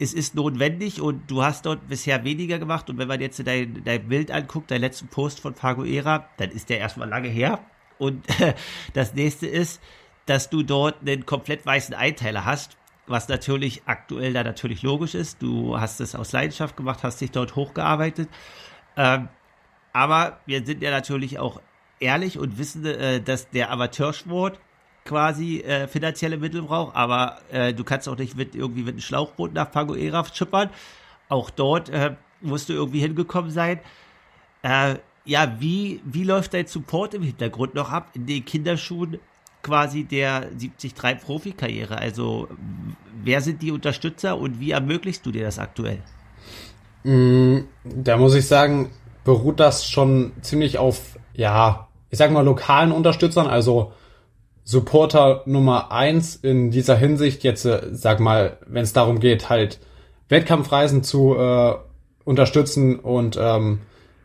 [0.00, 2.90] es ist notwendig und du hast dort bisher weniger gemacht.
[2.90, 6.70] Und wenn man jetzt dein, dein Bild anguckt, dein letzten Post von Faguera, dann ist
[6.70, 7.60] der erstmal lange her.
[7.98, 8.26] Und
[8.92, 9.80] das nächste ist,
[10.26, 12.76] dass du dort einen komplett weißen Einteiler hast
[13.06, 15.42] was natürlich aktuell da natürlich logisch ist.
[15.42, 18.28] Du hast es aus Leidenschaft gemacht, hast dich dort hochgearbeitet.
[18.96, 19.28] Ähm,
[19.92, 21.60] aber wir sind ja natürlich auch
[22.00, 24.58] ehrlich und wissen, äh, dass der Amateursport
[25.04, 29.00] quasi äh, finanzielle Mittel braucht, aber äh, du kannst auch nicht mit irgendwie mit einem
[29.00, 30.70] Schlauchboot nach Pagoera schippern.
[31.28, 33.80] Auch dort äh, musst du irgendwie hingekommen sein.
[34.62, 34.96] Äh,
[35.26, 39.18] ja, wie, wie läuft dein Support im Hintergrund noch ab in den Kinderschuhen
[39.64, 40.94] quasi der 73
[41.24, 41.98] Profikarriere?
[41.98, 42.46] Also
[43.24, 45.98] wer sind die Unterstützer und wie ermöglichst du dir das aktuell?
[47.02, 48.90] Mm, da muss ich sagen,
[49.24, 53.92] beruht das schon ziemlich auf, ja, ich sag mal lokalen Unterstützern, also
[54.66, 59.80] Supporter Nummer eins in dieser Hinsicht jetzt, äh, sag mal, wenn es darum geht, halt
[60.28, 61.74] Wettkampfreisen zu äh,
[62.24, 63.80] unterstützen und ähm,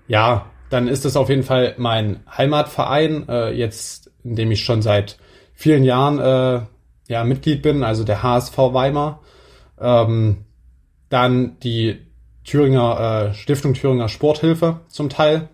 [0.08, 4.82] ja, dann ist es auf jeden Fall mein Heimatverein, äh, jetzt in dem ich schon
[4.82, 5.18] seit
[5.60, 6.62] vielen Jahren äh,
[7.10, 9.20] ja, Mitglied bin, also der HSV Weimar.
[9.78, 10.46] Ähm,
[11.10, 12.00] dann die
[12.46, 15.50] Thüringer äh, Stiftung Thüringer Sporthilfe zum Teil.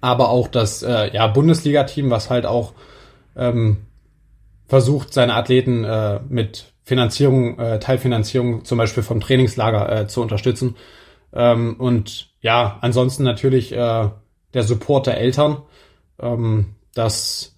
[0.00, 2.72] Aber auch das äh, ja, Bundesliga-Team, was halt auch
[3.34, 3.78] ähm,
[4.68, 10.76] versucht, seine Athleten äh, mit Finanzierung, äh, Teilfinanzierung zum Beispiel vom Trainingslager äh, zu unterstützen.
[11.32, 14.08] Ähm, und ja, ansonsten natürlich äh,
[14.54, 15.62] der Support der Eltern.
[16.20, 17.53] Ähm, das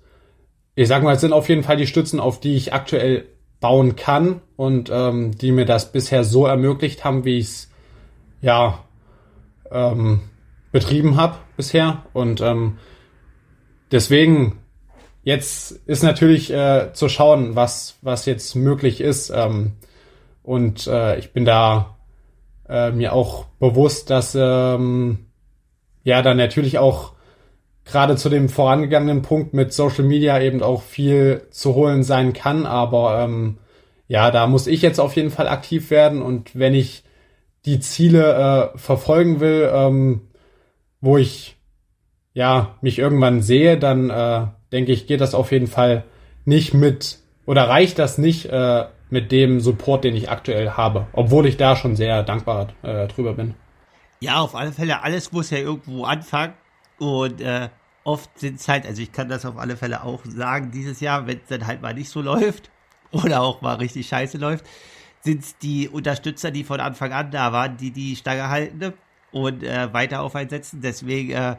[0.76, 3.24] ich sag mal, es sind auf jeden Fall die Stützen, auf die ich aktuell
[3.60, 7.70] bauen kann und ähm, die mir das bisher so ermöglicht haben, wie ich es
[8.42, 8.84] ja
[9.72, 10.20] ähm,
[10.72, 12.04] betrieben habe bisher.
[12.12, 12.76] Und ähm,
[13.90, 14.58] deswegen
[15.22, 19.30] jetzt ist natürlich äh, zu schauen, was was jetzt möglich ist.
[19.30, 19.72] Ähm,
[20.42, 21.96] und äh, ich bin da
[22.68, 25.26] äh, mir auch bewusst, dass ähm,
[26.04, 27.15] ja dann natürlich auch
[27.87, 32.66] gerade zu dem vorangegangenen Punkt mit Social Media eben auch viel zu holen sein kann.
[32.66, 33.59] Aber ähm,
[34.09, 36.20] ja, da muss ich jetzt auf jeden Fall aktiv werden.
[36.20, 37.05] Und wenn ich
[37.64, 40.28] die Ziele äh, verfolgen will, ähm,
[41.01, 41.57] wo ich
[42.34, 46.05] ja mich irgendwann sehe, dann äh, denke ich, geht das auf jeden Fall
[46.45, 51.47] nicht mit oder reicht das nicht äh, mit dem Support, den ich aktuell habe, obwohl
[51.47, 53.55] ich da schon sehr dankbar äh, drüber bin.
[54.20, 56.55] Ja, auf alle Fälle, alles muss ja irgendwo anfangen.
[56.99, 57.68] Und äh,
[58.05, 61.26] oft sind es halt, also ich kann das auf alle Fälle auch sagen, dieses Jahr,
[61.26, 62.70] wenn es dann halt mal nicht so läuft
[63.11, 64.64] oder auch mal richtig scheiße läuft,
[65.22, 68.94] sind es die Unterstützer, die von Anfang an da waren, die die Stange halten
[69.32, 70.80] und äh, weiter auf einsetzen.
[70.80, 71.57] Deswegen, äh,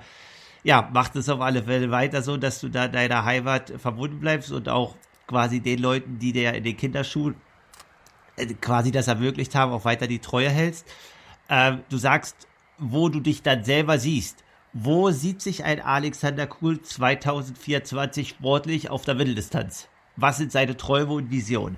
[0.63, 4.51] ja, macht es auf alle Fälle weiter so, dass du da deiner Heimat verbunden bleibst
[4.51, 4.95] und auch
[5.27, 7.35] quasi den Leuten, die dir in den Kinderschuhen
[8.37, 10.87] äh, quasi das ermöglicht haben, auch weiter die Treue hältst.
[11.49, 14.43] Äh, du sagst, wo du dich dann selber siehst.
[14.79, 19.87] Wo sieht sich ein Alexander Kuhl 2024 sportlich auf der Mitteldistanz?
[20.17, 21.77] Was sind seine Träume und Visionen?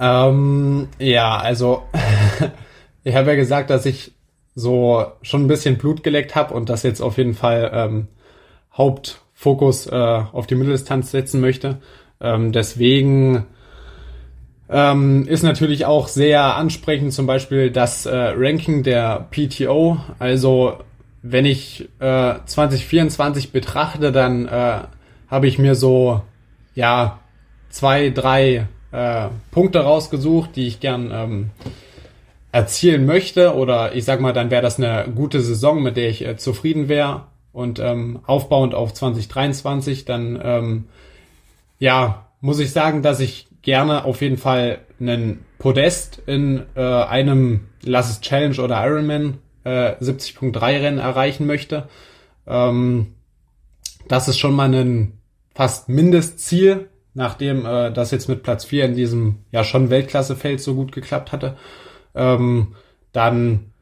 [0.00, 1.84] Ähm, ja, also
[3.04, 4.14] ich habe ja gesagt, dass ich
[4.56, 8.08] so schon ein bisschen Blut geleckt habe und das jetzt auf jeden Fall ähm,
[8.76, 11.80] Hauptfokus äh, auf die Mitteldistanz setzen möchte.
[12.20, 13.46] Ähm, deswegen
[14.68, 19.98] ähm, ist natürlich auch sehr ansprechend zum Beispiel das äh, Ranking der PTO.
[20.18, 20.78] Also
[21.22, 24.80] wenn ich äh, 2024 betrachte, dann äh,
[25.28, 26.22] habe ich mir so
[26.74, 27.20] ja
[27.70, 31.50] zwei, drei äh, Punkte rausgesucht, die ich gern ähm,
[32.50, 33.54] erzielen möchte.
[33.54, 36.88] Oder ich sag mal, dann wäre das eine gute Saison, mit der ich äh, zufrieden
[36.88, 37.24] wäre.
[37.52, 40.84] Und ähm, aufbauend auf 2023, dann ähm,
[41.78, 47.68] ja, muss ich sagen, dass ich gerne auf jeden Fall einen Podest in äh, einem
[47.84, 51.88] Lass es Challenge oder Ironman äh, 70.3 Rennen erreichen möchte.
[52.46, 53.14] Ähm,
[54.08, 55.18] das ist schon mal ein
[55.54, 60.74] fast Mindestziel, nachdem äh, das jetzt mit Platz 4 in diesem ja schon Weltklassefeld so
[60.74, 61.56] gut geklappt hatte.
[62.14, 62.74] Ähm,
[63.12, 63.72] dann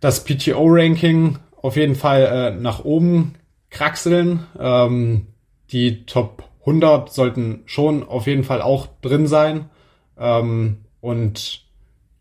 [0.00, 3.34] das PTO-Ranking auf jeden Fall äh, nach oben
[3.70, 4.46] kraxeln.
[4.58, 5.28] Ähm,
[5.70, 9.70] die Top 100 sollten schon auf jeden Fall auch drin sein.
[10.18, 11.64] Ähm, und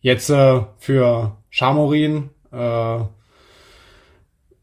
[0.01, 2.99] jetzt äh, für Chamorin, äh,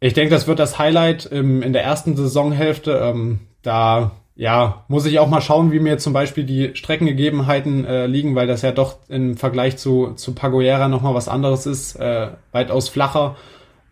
[0.01, 2.93] ich denke, das wird das Highlight im, in der ersten Saisonhälfte.
[2.93, 8.07] Ähm, da ja, muss ich auch mal schauen, wie mir zum Beispiel die Streckengegebenheiten äh,
[8.07, 12.29] liegen, weil das ja doch im Vergleich zu, zu Pagoera nochmal was anderes ist, äh,
[12.53, 13.37] weitaus flacher.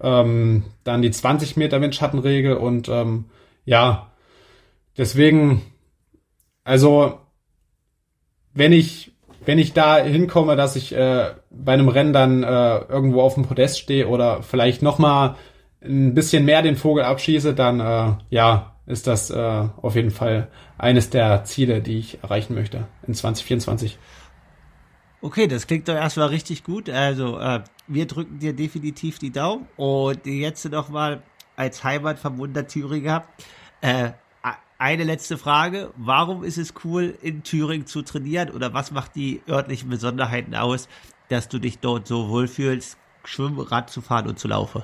[0.01, 3.25] Ähm, dann die 20 Meter Windschattenregel und ähm,
[3.65, 4.13] ja,
[4.97, 5.63] deswegen,
[6.63, 7.19] also
[8.55, 9.16] wenn ich
[9.47, 13.47] wenn ich da hinkomme, dass ich äh, bei einem Rennen dann äh, irgendwo auf dem
[13.47, 15.37] Podest stehe oder vielleicht nochmal
[15.83, 20.49] ein bisschen mehr den Vogel abschieße, dann äh, ja, ist das äh, auf jeden Fall
[20.79, 23.99] eines der Ziele, die ich erreichen möchte in 2024.
[25.23, 26.91] Okay, das klingt doch erstmal richtig gut.
[26.91, 31.23] Also äh, wir drücken dir definitiv die Daumen und jetzt noch mal
[31.57, 33.25] als Heimatverbundener Thüringer
[33.81, 34.11] äh,
[34.79, 35.91] eine letzte Frage.
[35.97, 40.89] Warum ist es cool, in Thüringen zu trainieren oder was macht die örtlichen Besonderheiten aus,
[41.29, 44.83] dass du dich dort so wohlfühlst, Schwimmen, Rad zu fahren und zu laufen?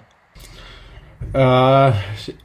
[1.32, 1.92] Äh,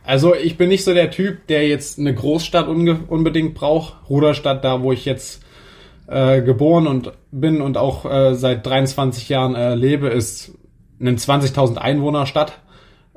[0.04, 4.10] also ich bin nicht so der Typ, der jetzt eine Großstadt unbedingt braucht.
[4.10, 5.44] Ruderstadt, da wo ich jetzt
[6.08, 10.52] äh, geboren und bin und auch äh, seit 23 Jahren äh, lebe, ist
[11.00, 12.60] eine 20.000 Einwohner Stadt.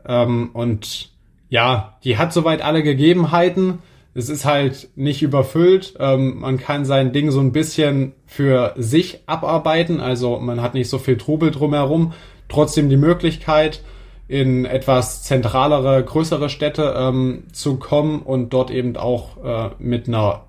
[0.06, 1.10] Ähm, und
[1.48, 3.80] ja, die hat soweit alle Gegebenheiten.
[4.12, 5.94] Es ist halt nicht überfüllt.
[6.00, 10.00] Ähm, man kann sein Ding so ein bisschen für sich abarbeiten.
[10.00, 12.12] Also man hat nicht so viel Trubel drumherum.
[12.48, 13.82] Trotzdem die Möglichkeit,
[14.30, 20.42] in etwas zentralere, größere Städte ähm, zu kommen und dort eben auch äh, mit einer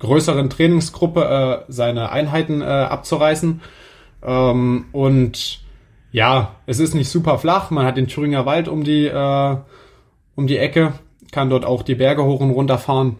[0.00, 3.62] größeren Trainingsgruppe äh, seine Einheiten äh, abzureißen.
[4.22, 5.62] Ähm, und
[6.10, 7.70] ja, es ist nicht super flach.
[7.70, 9.56] Man hat den Thüringer Wald um die, äh,
[10.34, 10.92] um die Ecke,
[11.32, 13.18] kann dort auch die Berge hoch und runter fahren.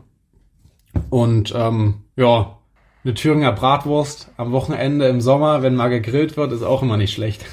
[1.10, 2.58] Und ähm, ja,
[3.04, 7.12] eine Thüringer Bratwurst am Wochenende im Sommer, wenn mal gegrillt wird, ist auch immer nicht
[7.12, 7.44] schlecht.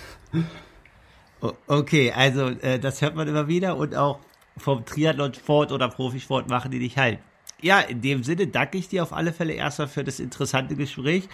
[1.67, 4.19] Okay, also äh, das hört man immer wieder und auch
[4.57, 7.19] vom Triathlon-Sport oder Profisport machen die nicht halt.
[7.61, 11.27] Ja, in dem Sinne danke ich dir auf alle Fälle erstmal für das interessante Gespräch.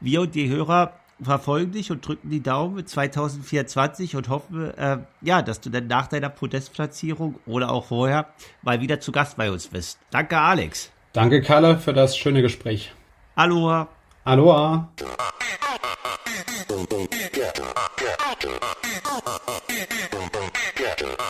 [0.00, 5.42] Wir und die Hörer verfolgen dich und drücken die Daumen 2024 und hoffen, äh, ja,
[5.42, 8.26] dass du dann nach deiner Podestplatzierung oder auch vorher
[8.62, 9.98] mal wieder zu Gast bei uns bist.
[10.10, 10.90] Danke, Alex.
[11.12, 12.92] Danke, Kalle, für das schöne Gespräch.
[13.34, 13.88] Aloha.
[14.24, 14.88] Aloha.
[21.00, 21.28] Yeah.